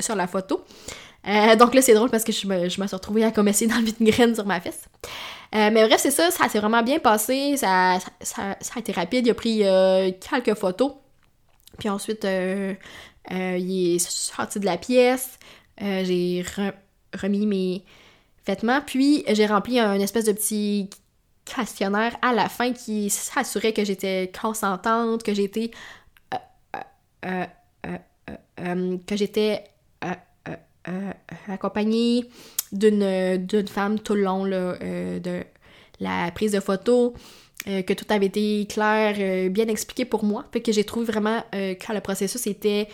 sur 0.00 0.14
la 0.14 0.26
photo. 0.26 0.64
Euh, 1.26 1.56
donc 1.56 1.74
là, 1.74 1.82
c'est 1.82 1.94
drôle 1.94 2.10
parce 2.10 2.24
que 2.24 2.32
je 2.32 2.46
me, 2.46 2.68
je 2.68 2.80
me 2.80 2.86
suis 2.86 2.96
retrouvée 2.96 3.24
à 3.24 3.32
comme 3.32 3.48
essayer 3.48 3.70
d'enlever 3.70 3.92
une 4.00 4.08
graine 4.08 4.34
sur 4.34 4.46
ma 4.46 4.60
fesse. 4.60 4.84
Euh, 5.54 5.70
mais 5.72 5.86
bref, 5.86 6.00
c'est 6.00 6.10
ça, 6.10 6.30
ça 6.30 6.48
s'est 6.48 6.58
vraiment 6.58 6.82
bien 6.82 6.98
passé, 6.98 7.56
ça, 7.56 7.98
ça, 8.20 8.56
a 8.74 8.78
été 8.78 8.92
rapide, 8.92 9.26
il 9.26 9.30
a 9.30 9.34
pris 9.34 9.64
euh, 9.64 10.10
quelques 10.20 10.54
photos. 10.58 10.92
Puis 11.78 11.88
ensuite, 11.88 12.24
il 12.24 12.78
est 13.30 13.98
sorti 13.98 14.60
de 14.60 14.64
la 14.64 14.78
pièce, 14.78 15.38
j'ai 15.78 16.44
remis 17.20 17.46
mes 17.46 17.84
vêtements, 18.46 18.80
puis 18.80 19.24
j'ai 19.28 19.46
rempli 19.46 19.78
un 19.78 20.00
espèce 20.00 20.24
de 20.24 20.32
petit 20.32 20.88
questionnaire 21.44 22.16
à 22.22 22.32
la 22.32 22.48
fin 22.48 22.72
qui 22.72 23.10
s'assurait 23.10 23.72
que 23.72 23.84
j'étais 23.84 24.32
consentante, 24.38 25.22
que 25.22 25.34
j'étais... 25.34 25.70
que 27.22 29.16
j'étais 29.16 29.64
euh, 30.88 31.10
accompagnée 31.48 32.30
d'une 32.70 33.66
femme 33.66 33.98
tout 33.98 34.14
le 34.14 34.22
long 34.22 34.44
euh, 34.46 35.18
de 35.18 35.42
la 35.98 36.30
prise 36.30 36.52
de 36.52 36.60
photos, 36.60 37.12
euh, 37.66 37.82
que 37.82 37.92
tout 37.92 38.04
avait 38.08 38.26
été 38.26 38.66
clair, 38.66 39.50
bien 39.50 39.66
expliqué 39.66 40.04
pour 40.04 40.24
moi. 40.24 40.44
Fait 40.52 40.60
que 40.60 40.70
j'ai 40.70 40.84
trouvé 40.84 41.06
vraiment 41.06 41.42
que 41.52 41.92
le 41.92 42.00
processus 42.00 42.46
était 42.46 42.88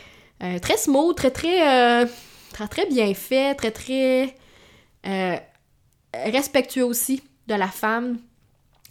très 0.63 0.79
smooth, 0.79 1.15
très 1.17 1.31
très, 1.31 2.07
très 2.53 2.69
très 2.69 2.87
bien 2.87 3.13
fait, 3.13 3.55
très 3.55 3.71
très 3.71 4.35
respectueux 6.15 6.85
aussi 6.85 7.23
de 7.47 7.55
la 7.55 7.69
femme. 7.69 8.19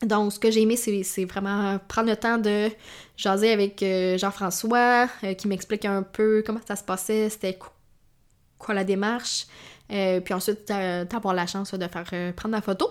Donc, 0.03 0.33
ce 0.33 0.39
que 0.39 0.51
j'ai 0.51 0.61
aimé, 0.61 0.75
c'est 0.75 1.25
vraiment 1.25 1.79
prendre 1.87 2.09
le 2.09 2.15
temps 2.15 2.37
de 2.37 2.69
jaser 3.17 3.51
avec 3.51 3.83
Jean-François, 4.17 5.07
qui 5.37 5.47
m'explique 5.47 5.85
un 5.85 6.03
peu 6.03 6.43
comment 6.45 6.61
ça 6.67 6.75
se 6.75 6.83
passait, 6.83 7.29
c'était 7.29 7.57
quoi 8.62 8.74
la 8.74 8.84
démarche. 8.84 9.47
Euh, 9.91 10.21
puis 10.21 10.34
ensuite, 10.34 10.65
t'avoir 10.65 11.34
la 11.34 11.45
chance 11.47 11.74
de 11.74 11.88
faire 11.88 12.06
euh, 12.13 12.32
prendre 12.32 12.56
la 12.56 12.62
photo. 12.62 12.89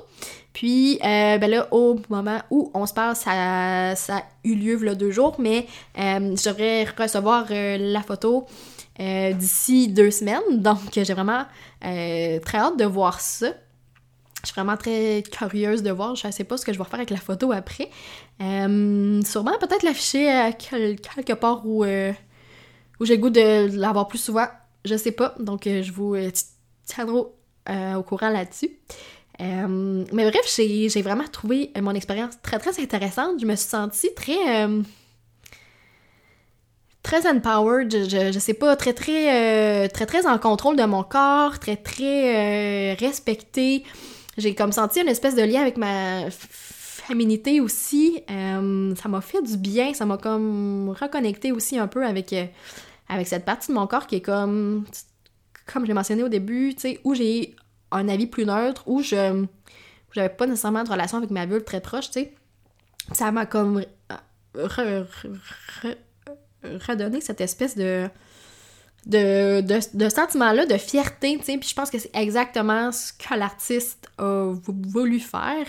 Puis, 0.53 0.99
euh, 1.03 1.39
ben 1.39 1.51
là, 1.51 1.69
au 1.71 1.99
moment 2.11 2.41
où 2.51 2.71
on 2.75 2.85
se 2.87 2.93
parle, 2.93 3.17
ça, 3.17 3.95
ça 3.97 4.17
a 4.17 4.23
eu 4.45 4.55
lieu 4.55 4.95
deux 4.95 5.11
jours, 5.11 5.37
mais 5.39 5.67
je 5.97 6.49
devrais 6.49 6.85
recevoir 6.85 7.47
la 7.51 8.03
photo 8.03 8.47
d'ici 8.99 9.89
deux 9.89 10.11
semaines. 10.11 10.41
Donc, 10.59 10.79
j'ai 10.93 11.15
vraiment 11.15 11.47
très 11.81 12.59
hâte 12.59 12.79
de 12.79 12.85
voir 12.85 13.21
ça. 13.21 13.49
Je 14.43 14.47
suis 14.47 14.55
vraiment 14.55 14.77
très 14.77 15.23
curieuse 15.31 15.83
de 15.83 15.91
voir. 15.91 16.17
Je 16.17 16.27
ne 16.27 16.33
sais 16.33 16.45
pas 16.45 16.57
ce 16.57 16.65
que 16.65 16.73
je 16.73 16.79
vais 16.79 16.85
faire 16.85 16.95
avec 16.95 17.11
la 17.11 17.19
photo 17.19 17.53
après. 17.53 17.91
sûrement 18.39 19.59
peut-être 19.59 19.83
l'afficher 19.85 20.51
quelque 20.59 21.33
part 21.33 21.67
où, 21.67 21.85
où 21.85 23.05
j'ai 23.05 23.17
le 23.17 23.23
goût 23.23 23.31
de 23.31 23.79
l'avoir 23.79 24.07
plus 24.07 24.19
souvent 24.19 24.47
je 24.85 24.97
sais 24.97 25.13
pas, 25.13 25.35
donc 25.39 25.67
euh, 25.67 25.83
je 25.83 25.93
vous 25.93 26.15
euh, 26.15 26.31
tiendrai 26.87 27.23
euh, 27.69 27.95
au 27.95 28.03
courant 28.03 28.31
là-dessus. 28.31 28.71
mais 29.39 30.31
bref, 30.31 30.55
j'ai 30.57 31.03
vraiment 31.03 31.29
trouvé 31.31 31.71
mon 31.81 31.95
expérience 31.95 32.35
très 32.43 32.59
très 32.59 32.81
intéressante. 32.83 33.41
Je 33.41 33.47
me 33.47 33.55
suis 33.57 33.69
sentie 33.69 34.15
très. 34.15 34.69
très 37.03 37.27
empowered, 37.29 37.91
je, 37.91 38.33
je, 38.33 38.39
sais 38.39 38.55
pas, 38.55 38.77
très 38.77 38.93
très 38.93 39.89
très 39.89 40.07
très 40.07 40.27
en 40.27 40.39
contrôle 40.39 40.77
de 40.77 40.85
mon 40.85 41.03
corps, 41.03 41.59
très 41.59 41.77
très 41.77 42.95
respectée. 42.95 43.85
j'ai 44.37 44.55
comme 44.55 44.73
senti 44.73 45.01
une 45.01 45.09
espèce 45.09 45.35
de 45.35 45.43
lien 45.43 45.63
avec 45.63 45.77
ma 45.77 46.29
féminité 47.11 47.61
aussi. 47.61 48.23
Euh, 48.31 48.95
ça 48.95 49.09
m'a 49.09 49.21
fait 49.21 49.43
du 49.43 49.57
bien, 49.57 49.93
ça 49.95 50.07
m'a 50.07 50.17
comme 50.17 50.95
reconnecté 50.99 51.51
aussi 51.51 51.77
un 51.77 51.89
peu 51.89 52.07
avec, 52.07 52.33
euh, 52.33 52.45
avec 53.11 53.27
cette 53.27 53.45
partie 53.45 53.69
de 53.69 53.75
mon 53.75 53.87
corps 53.87 54.07
qui 54.07 54.17
est 54.17 54.21
comme, 54.21 54.87
comme 55.67 55.83
je 55.83 55.89
l'ai 55.89 55.95
mentionné 55.95 56.23
au 56.23 56.29
début, 56.29 56.75
tu 56.75 56.81
sais, 56.81 57.01
où 57.05 57.15
j'ai 57.15 57.57
un 57.91 58.09
avis 58.09 58.27
plus 58.27 58.47
neutre, 58.47 58.85
où 58.87 59.03
je 59.03 59.45
j'avais 60.13 60.29
pas 60.29 60.47
nécessairement 60.47 60.83
de 60.83 60.91
relation 60.91 61.19
avec 61.19 61.31
ma 61.31 61.47
vulve 61.47 61.65
très 61.65 61.81
proche, 61.81 62.07
tu 62.07 62.21
sais. 62.21 62.35
Ça 63.13 63.31
m'a 63.33 63.47
comme 63.47 63.85
redonné 66.65 67.21
cette 67.21 67.41
espèce 67.41 67.77
de 67.77 68.09
de, 69.07 69.63
de, 69.97 70.09
sentiment-là 70.09 70.67
de 70.67 70.77
fierté, 70.77 71.39
tu 71.39 71.45
sais, 71.45 71.57
puis 71.57 71.69
je 71.69 71.75
pense 71.75 71.91
que 71.91 71.99
c'est 71.99 72.15
exactement 72.15 72.93
ce 72.93 73.15
que 73.15 73.35
l'artiste 73.35 74.09
a 74.19 74.53
voulu 74.69 75.21
faire. 75.21 75.67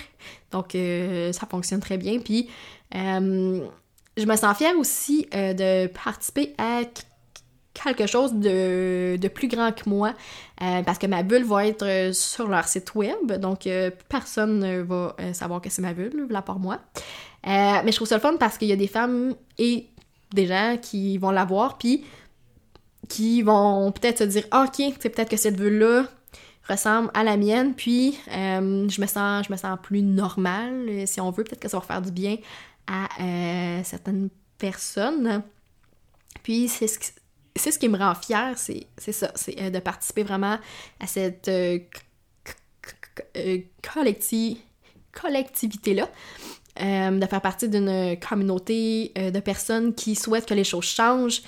Donc, 0.51 0.75
euh, 0.75 1.31
ça 1.31 1.47
fonctionne 1.47 1.79
très 1.79 1.97
bien. 1.97 2.19
Puis, 2.19 2.49
euh, 2.93 3.65
je 4.17 4.25
me 4.25 4.35
sens 4.35 4.57
fière 4.57 4.77
aussi 4.77 5.27
euh, 5.33 5.53
de 5.53 5.87
participer 5.87 6.53
à 6.57 6.81
quelque 7.73 8.05
chose 8.05 8.33
de, 8.33 9.17
de 9.17 9.27
plus 9.27 9.47
grand 9.47 9.71
que 9.71 9.89
moi, 9.89 10.13
parce 10.57 10.97
que 10.97 11.07
ma 11.07 11.23
bulle 11.23 11.43
va 11.43 11.65
être 11.65 12.11
sur 12.13 12.47
leur 12.47 12.67
site 12.67 12.93
web, 12.95 13.31
donc 13.39 13.67
personne 14.09 14.59
ne 14.59 14.81
va 14.81 15.15
savoir 15.33 15.61
que 15.61 15.69
c'est 15.69 15.81
ma 15.81 15.93
bulle, 15.93 16.27
là 16.29 16.41
part 16.41 16.59
moi. 16.59 16.79
mais 17.45 17.83
je 17.87 17.95
trouve 17.95 18.07
ça 18.07 18.15
le 18.15 18.21
fun 18.21 18.35
parce 18.37 18.57
qu'il 18.57 18.67
y 18.67 18.73
a 18.73 18.75
des 18.75 18.87
femmes 18.87 19.35
et 19.57 19.87
des 20.33 20.47
gens 20.47 20.77
qui 20.81 21.17
vont 21.17 21.31
la 21.31 21.45
voir, 21.45 21.77
puis 21.77 22.03
qui 23.11 23.41
vont 23.41 23.91
peut-être 23.91 24.19
se 24.19 24.23
dire 24.23 24.45
ah, 24.51 24.65
ok 24.67 24.93
c'est 24.99 25.09
peut-être 25.09 25.29
que 25.29 25.37
cette 25.37 25.59
vue 25.59 25.77
là 25.77 26.05
ressemble 26.69 27.11
à 27.13 27.23
la 27.23 27.35
mienne 27.35 27.73
puis 27.73 28.17
euh, 28.31 28.87
je 28.87 29.01
me 29.01 29.05
sens 29.05 29.45
je 29.45 29.51
me 29.51 29.57
sens 29.57 29.77
plus 29.83 30.01
normale 30.01 30.85
euh, 30.87 31.05
si 31.05 31.19
on 31.19 31.29
veut 31.29 31.43
peut-être 31.43 31.59
que 31.59 31.67
ça 31.67 31.77
va 31.77 31.85
faire 31.85 32.01
du 32.01 32.11
bien 32.11 32.37
à 32.87 33.09
euh, 33.19 33.81
certaines 33.83 34.29
personnes 34.57 35.43
puis 36.43 36.69
c'est 36.69 36.87
ce 36.87 36.99
qui, 36.99 37.11
c'est 37.55 37.71
ce 37.71 37.79
qui 37.79 37.89
me 37.89 37.97
rend 37.97 38.15
fière 38.15 38.57
c'est 38.57 38.87
ça 39.11 39.31
c'est 39.35 39.69
de 39.69 39.79
participer 39.79 40.23
vraiment 40.23 40.57
à 40.99 41.07
cette 41.07 41.51
collectivité 45.11 45.93
là 45.93 46.09
de 46.77 47.25
faire 47.25 47.41
partie 47.41 47.67
d'une 47.67 48.17
communauté 48.17 49.11
de 49.15 49.39
personnes 49.39 49.93
qui 49.93 50.15
souhaitent 50.15 50.47
que 50.47 50.53
les 50.53 50.63
choses 50.63 50.85
changent 50.85 51.41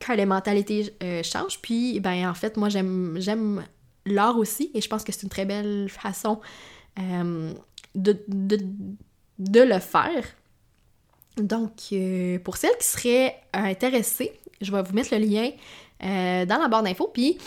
que 0.00 0.12
les 0.12 0.26
mentalités 0.26 0.94
euh, 1.02 1.22
changent. 1.22 1.60
Puis, 1.60 2.00
ben, 2.00 2.28
en 2.28 2.34
fait, 2.34 2.56
moi, 2.56 2.68
j'aime, 2.68 3.16
j'aime 3.20 3.64
l'art 4.06 4.36
aussi 4.36 4.70
et 4.74 4.80
je 4.80 4.88
pense 4.88 5.04
que 5.04 5.12
c'est 5.12 5.22
une 5.22 5.28
très 5.28 5.44
belle 5.44 5.88
façon 5.88 6.40
euh, 6.98 7.52
de, 7.94 8.18
de, 8.28 9.60
le 9.60 9.78
faire. 9.78 10.24
Donc, 11.36 11.72
euh, 11.92 12.38
pour 12.40 12.56
celles 12.56 12.76
qui 12.78 12.86
seraient 12.86 13.40
intéressées, 13.52 14.32
je 14.60 14.72
vais 14.72 14.82
vous 14.82 14.94
mettre 14.94 15.14
le 15.14 15.24
lien 15.24 15.50
dans 16.02 16.58
la 16.60 16.68
barre 16.68 16.82
d'infos. 16.82 17.10
Puis, 17.12 17.38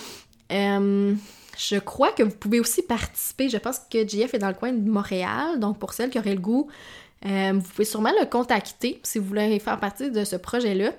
je 0.49 1.79
crois 1.79 2.11
que 2.11 2.23
vous 2.23 2.35
pouvez 2.35 2.59
aussi 2.59 2.81
participer. 2.81 3.49
Je 3.49 3.57
pense 3.57 3.79
que 3.91 4.07
JF 4.07 4.33
est 4.33 4.39
dans 4.39 4.47
le 4.47 4.53
coin 4.53 4.71
de 4.71 4.89
Montréal. 4.89 5.59
Donc, 5.59 5.79
pour 5.79 5.93
celles 5.93 6.09
qui 6.09 6.19
auraient 6.19 6.35
le 6.35 6.41
goût, 6.41 6.69
vous 7.23 7.61
pouvez 7.61 7.85
sûrement 7.85 8.13
le 8.19 8.25
contacter 8.25 8.99
si 9.03 9.19
vous 9.19 9.25
voulez 9.25 9.59
faire 9.59 9.79
partie 9.79 10.11
de 10.11 10.23
ce 10.23 10.35
projet-là. 10.35 10.91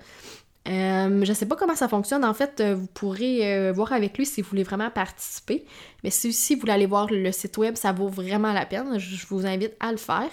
Euh, 0.66 1.24
je 1.24 1.32
sais 1.34 1.46
pas 1.46 1.56
comment 1.56 1.74
ça 1.74 1.88
fonctionne. 1.88 2.24
En 2.24 2.34
fait, 2.34 2.60
euh, 2.60 2.74
vous 2.74 2.86
pourrez 2.86 3.54
euh, 3.54 3.72
voir 3.72 3.92
avec 3.92 4.16
lui 4.16 4.24
si 4.24 4.40
vous 4.40 4.48
voulez 4.48 4.62
vraiment 4.62 4.90
participer. 4.90 5.64
Mais 6.02 6.10
si, 6.10 6.32
si, 6.32 6.54
vous 6.54 6.62
voulez 6.62 6.72
aller 6.72 6.86
voir 6.86 7.08
le 7.10 7.32
site 7.32 7.58
web, 7.58 7.76
ça 7.76 7.92
vaut 7.92 8.08
vraiment 8.08 8.52
la 8.52 8.64
peine. 8.64 8.98
Je, 8.98 9.26
vous 9.26 9.46
invite 9.46 9.72
à 9.80 9.90
le 9.90 9.98
faire. 9.98 10.30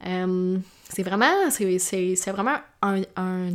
C'est 0.00 1.02
vraiment, 1.02 1.50
c'est, 1.50 2.30
vraiment 2.30 2.56
un, 2.82 3.02
un, 3.16 3.50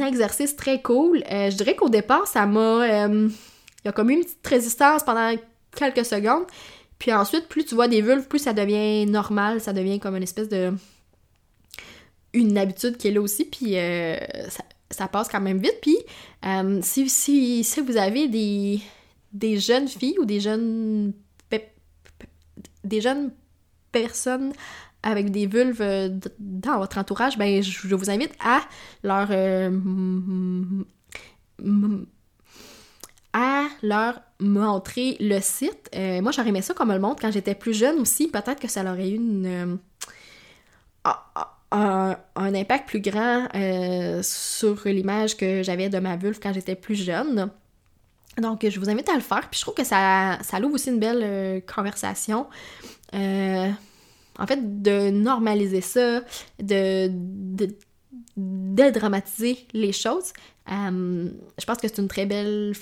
exercice 0.00 0.56
très 0.56 0.82
cool. 0.82 1.22
je 1.28 1.56
dirais 1.56 1.76
qu'au 1.76 1.88
départ, 1.88 2.26
ça 2.26 2.46
m'a. 2.46 3.06
il 3.06 3.30
y 3.84 3.88
a 3.88 3.92
comme 3.92 4.10
une 4.10 4.20
petite 4.20 4.46
résistance 4.46 5.04
pendant 5.04 5.34
quelques 5.74 6.04
secondes. 6.04 6.46
Puis 6.98 7.12
ensuite, 7.12 7.48
plus 7.48 7.64
tu 7.64 7.74
vois 7.74 7.88
des 7.88 8.00
vulves, 8.00 8.26
plus 8.26 8.38
ça 8.38 8.52
devient 8.52 9.06
normal. 9.06 9.60
Ça 9.60 9.72
devient 9.72 10.00
comme 10.00 10.16
une 10.16 10.22
espèce 10.22 10.48
de 10.48 10.72
une 12.36 12.58
habitude 12.58 12.96
qui 12.96 13.08
est 13.08 13.12
là 13.12 13.20
aussi, 13.20 13.44
puis 13.44 13.78
euh, 13.78 14.16
ça, 14.90 15.08
passe 15.08 15.28
quand 15.28 15.40
même 15.40 15.58
vite. 15.58 15.78
Puis 15.80 15.96
euh, 16.44 16.80
si, 16.82 17.08
si, 17.08 17.64
si, 17.64 17.80
vous 17.80 17.96
avez 17.96 18.28
des, 18.28 18.80
des 19.32 19.58
jeunes 19.58 19.88
filles 19.88 20.18
ou 20.20 20.24
des 20.24 20.40
jeunes 20.40 21.12
des 22.86 23.00
jeunes 23.00 23.32
personnes 23.92 24.52
avec 25.02 25.30
des 25.30 25.46
vulves 25.46 25.82
dans 26.38 26.78
votre 26.78 26.98
entourage, 26.98 27.38
ben 27.38 27.62
je, 27.62 27.94
vous 27.94 28.10
invite 28.10 28.32
à 28.44 28.60
leur 29.02 29.28
euh, 29.30 29.70
à 33.32 33.66
leur 33.82 34.20
montrer 34.40 35.16
le 35.20 35.40
site. 35.40 35.90
moi, 35.94 36.32
j'aurais 36.32 36.48
aimé 36.48 36.62
ça 36.62 36.74
comme 36.74 36.92
le 36.92 36.98
montre 36.98 37.20
quand 37.20 37.30
j'étais 37.30 37.54
plus 37.54 37.74
jeune 37.74 37.98
aussi. 37.98 38.28
Peut-être 38.28 38.60
que 38.60 38.68
ça 38.68 38.82
aurait 38.82 39.10
eu 39.10 39.18
un, 41.72 42.16
impact 42.36 42.88
plus 42.88 43.00
grand 43.00 43.48
euh, 43.54 44.20
sur 44.22 44.80
l'image 44.86 45.36
que 45.36 45.62
j'avais 45.62 45.88
de 45.88 45.98
ma 45.98 46.16
vulve 46.16 46.38
quand 46.42 46.52
j'étais 46.52 46.74
plus 46.74 46.94
jeune. 46.94 47.50
Donc, 48.38 48.66
je 48.68 48.78
vous 48.78 48.90
invite 48.90 49.08
à 49.08 49.14
le 49.14 49.20
faire. 49.20 49.48
Puis 49.50 49.58
je 49.58 49.62
trouve 49.62 49.74
que 49.74 49.84
ça, 49.84 50.38
ça 50.42 50.60
aussi 50.60 50.90
une 50.90 50.98
belle 50.98 51.22
euh, 51.22 51.60
conversation. 51.60 52.46
Euh, 53.14 53.70
en 54.38 54.46
fait, 54.46 54.82
de 54.82 55.10
normaliser 55.10 55.80
ça, 55.80 56.20
de, 56.60 57.08
de 57.10 57.74
dédramatiser 58.36 59.66
les 59.72 59.92
choses. 59.92 60.32
je 60.68 61.64
pense 61.66 61.78
que 61.78 61.88
c'est 61.88 61.98
une 61.98 62.08
très 62.08 62.26
belle 62.26 62.74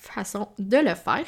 façon 0.00 0.48
de 0.58 0.78
le 0.78 0.94
faire. 0.94 1.26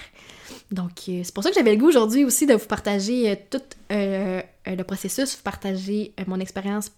Donc, 0.71 0.93
c'est 1.05 1.35
pour 1.35 1.43
ça 1.43 1.51
que 1.51 1.57
j'avais 1.57 1.73
le 1.73 1.79
goût 1.79 1.89
aujourd'hui 1.89 2.25
aussi 2.25 2.47
de 2.47 2.55
vous 2.55 2.67
partager 2.67 3.39
tout 3.51 3.61
euh, 3.93 4.77
le 4.77 4.83
processus, 4.85 5.37
partager 5.37 6.15
euh, 6.21 6.25
mon 6.27 6.39
expérience 6.39 6.91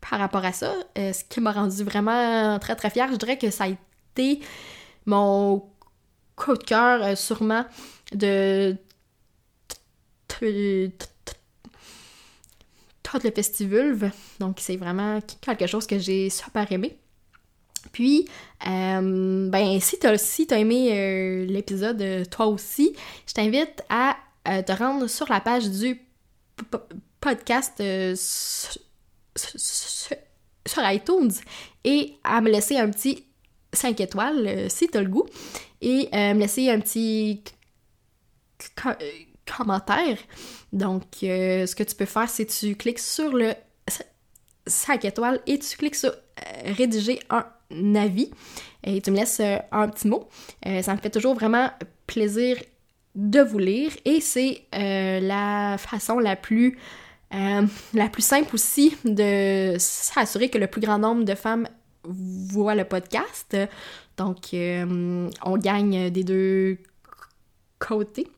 par 0.00 0.18
rapport 0.18 0.44
à 0.44 0.52
ça, 0.52 0.74
euh, 0.98 1.12
ce 1.12 1.24
qui 1.24 1.40
m'a 1.40 1.52
rendu 1.52 1.84
vraiment 1.84 2.58
très 2.58 2.74
très 2.74 2.90
fière. 2.90 3.08
Je 3.12 3.16
dirais 3.16 3.38
que 3.38 3.50
ça 3.50 3.64
a 3.64 3.68
été 3.68 4.40
mon 5.06 5.62
coup 6.40 6.56
de 6.56 6.64
cœur 6.64 7.16
sûrement 7.16 7.66
de 8.12 8.76
tout 10.28 10.44
le 10.44 10.90
festival. 13.34 14.12
Donc 14.38 14.56
c'est 14.60 14.76
vraiment 14.76 15.20
quelque 15.40 15.66
chose 15.66 15.86
que 15.86 15.98
j'ai 15.98 16.30
super 16.30 16.70
aimé. 16.72 16.96
Puis, 17.92 18.28
ben, 18.64 19.80
si 19.80 19.98
t'as 19.98 20.16
si 20.16 20.46
as 20.50 20.58
aimé 20.58 21.46
l'épisode 21.46 22.28
toi 22.30 22.46
aussi, 22.46 22.94
je 23.26 23.34
t'invite 23.34 23.82
à 23.88 24.16
te 24.44 24.72
rendre 24.72 25.06
sur 25.08 25.28
la 25.28 25.40
page 25.40 25.68
du 25.70 26.00
podcast 27.20 27.80
euh, 27.80 28.14
sur 30.66 30.90
iTunes 30.90 31.32
et 31.84 32.14
à 32.24 32.40
me 32.40 32.50
laisser 32.50 32.76
un 32.76 32.90
petit 32.90 33.24
5 33.72 34.00
étoiles 34.00 34.46
euh, 34.46 34.68
si 34.68 34.88
tu 34.88 34.98
as 34.98 35.02
le 35.02 35.08
goût 35.08 35.26
et 35.80 36.08
euh, 36.12 36.34
me 36.34 36.40
laisser 36.40 36.70
un 36.70 36.80
petit 36.80 37.42
commentaire. 39.46 40.18
Donc, 40.72 41.04
ce 41.22 41.74
que 41.74 41.82
tu 41.82 41.94
peux 41.94 42.04
faire, 42.04 42.28
c'est 42.28 42.46
tu 42.46 42.76
cliques 42.76 42.98
sur 42.98 43.32
le 43.32 43.54
5 44.66 45.04
étoiles 45.04 45.40
et 45.46 45.58
tu 45.58 45.76
cliques 45.76 45.96
sur 45.96 46.12
rédiger 46.64 47.18
un 47.30 47.44
avis 47.94 48.30
et 48.84 49.00
tu 49.00 49.10
me 49.10 49.16
laisses 49.16 49.40
un 49.40 49.88
petit 49.88 50.08
mot. 50.08 50.28
ça 50.82 50.94
me 50.94 51.00
fait 51.00 51.10
toujours 51.10 51.34
vraiment 51.34 51.70
plaisir 52.06 52.56
de 53.14 53.40
vous 53.40 53.58
lire 53.58 53.90
et 54.04 54.20
c'est 54.20 54.62
euh, 54.74 55.20
la 55.20 55.76
façon 55.78 56.18
la 56.18 56.36
plus 56.36 56.78
euh, 57.34 57.62
la 57.94 58.08
plus 58.08 58.22
simple 58.22 58.54
aussi 58.54 58.96
de 59.04 59.76
s'assurer 59.78 60.48
que 60.48 60.58
le 60.58 60.66
plus 60.66 60.80
grand 60.80 60.98
nombre 60.98 61.24
de 61.24 61.34
femmes 61.34 61.68
voient 62.04 62.74
le 62.74 62.84
podcast. 62.84 63.56
Donc, 64.16 64.54
euh, 64.54 65.30
on 65.42 65.58
gagne 65.58 66.10
des 66.10 66.24
deux 66.24 66.78
côtés. 67.78 68.28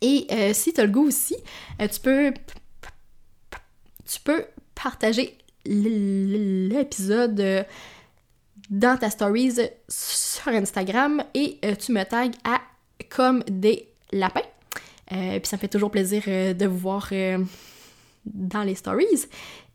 Et 0.00 0.26
si 0.52 0.72
tu 0.72 0.80
as 0.80 0.84
le 0.84 0.90
goût 0.90 1.06
aussi, 1.06 1.36
tu 1.78 2.00
peux 2.00 2.32
tu 4.04 4.20
peux 4.20 4.44
partager 4.74 5.38
l'épisode 5.64 7.40
dans 8.68 8.98
ta 8.98 9.10
stories 9.10 9.58
sur 9.88 10.48
Instagram 10.48 11.22
et 11.34 11.60
tu 11.78 11.92
me 11.92 12.02
tags 12.02 12.30
à 12.42 12.60
comme 13.08 13.44
des 13.44 13.92
lapin. 14.12 14.42
Euh, 15.12 15.38
puis 15.38 15.48
ça 15.48 15.56
me 15.56 15.60
fait 15.60 15.68
toujours 15.68 15.90
plaisir 15.90 16.22
euh, 16.28 16.54
de 16.54 16.66
vous 16.66 16.78
voir 16.78 17.08
euh, 17.12 17.38
dans 18.24 18.62
les 18.62 18.74
stories. 18.74 19.26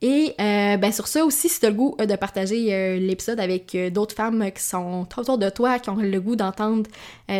Et 0.01 0.36
ben 0.38 0.91
sur 0.91 1.07
ça 1.07 1.25
aussi, 1.25 1.49
si 1.49 1.60
tu 1.60 1.65
as 1.65 1.69
le 1.69 1.75
goût 1.75 1.95
de 1.99 2.15
partager 2.15 2.99
l'épisode 2.99 3.39
avec 3.39 3.75
d'autres 3.91 4.15
femmes 4.15 4.51
qui 4.51 4.63
sont 4.63 5.07
autour 5.17 5.38
de 5.38 5.49
toi, 5.49 5.79
qui 5.79 5.89
ont 5.89 5.95
le 5.95 6.21
goût 6.21 6.36
d'entendre, 6.36 6.89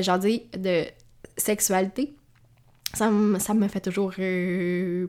genre 0.02 0.20
dire, 0.20 0.42
de 0.58 0.84
sexualité, 1.38 2.14
ça, 2.94 3.10
me 3.10 3.68
fait 3.68 3.80
toujours 3.80 4.14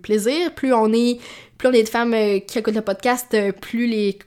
plaisir. 0.03 0.55
Plus 0.55 0.73
on 0.73 0.93
est, 0.93 1.21
plus 1.57 1.69
on 1.69 1.73
est 1.73 1.83
de 1.83 1.89
femmes 1.89 2.15
qui 2.47 2.59
écoutent 2.59 2.75
le 2.75 2.83
podcast, 2.83 3.37
plus 3.61 3.87
les 3.87 4.19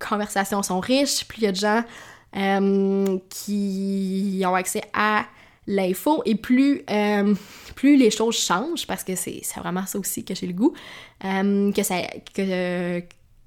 conversations 0.00 0.62
sont 0.62 0.80
riches, 0.80 1.26
plus 1.26 1.38
il 1.38 1.44
y 1.44 1.46
a 1.46 1.52
de 1.52 1.56
gens 1.56 1.84
euh, 2.36 3.18
qui 3.28 4.42
ont 4.46 4.54
accès 4.54 4.82
à 4.92 5.26
l'info 5.70 6.22
et 6.26 6.34
plus, 6.34 6.82
euh, 6.90 7.34
plus 7.74 7.96
les 7.96 8.10
choses 8.10 8.36
changent, 8.36 8.86
parce 8.86 9.04
que 9.04 9.14
c'est 9.14 9.42
vraiment 9.56 9.86
ça 9.86 9.98
aussi 9.98 10.24
que 10.24 10.34
j'ai 10.34 10.46
le 10.46 10.52
goût, 10.52 10.74
euh, 11.24 11.72
que 11.72 11.82
ça 11.82 12.02
que, 12.34 13.02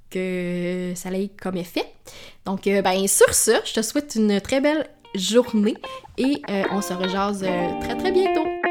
que 0.09 0.93
ça 0.95 1.11
ait 1.11 1.29
comme 1.41 1.57
effet. 1.57 1.85
Donc, 2.45 2.65
ben, 2.65 3.07
sur 3.07 3.33
ce, 3.33 3.51
je 3.65 3.73
te 3.73 3.81
souhaite 3.81 4.15
une 4.15 4.41
très 4.41 4.61
belle 4.61 4.87
journée 5.15 5.75
et 6.17 6.41
on 6.71 6.81
se 6.81 6.93
rejase 6.93 7.45
très 7.81 7.97
très 7.97 8.11
bientôt. 8.11 8.62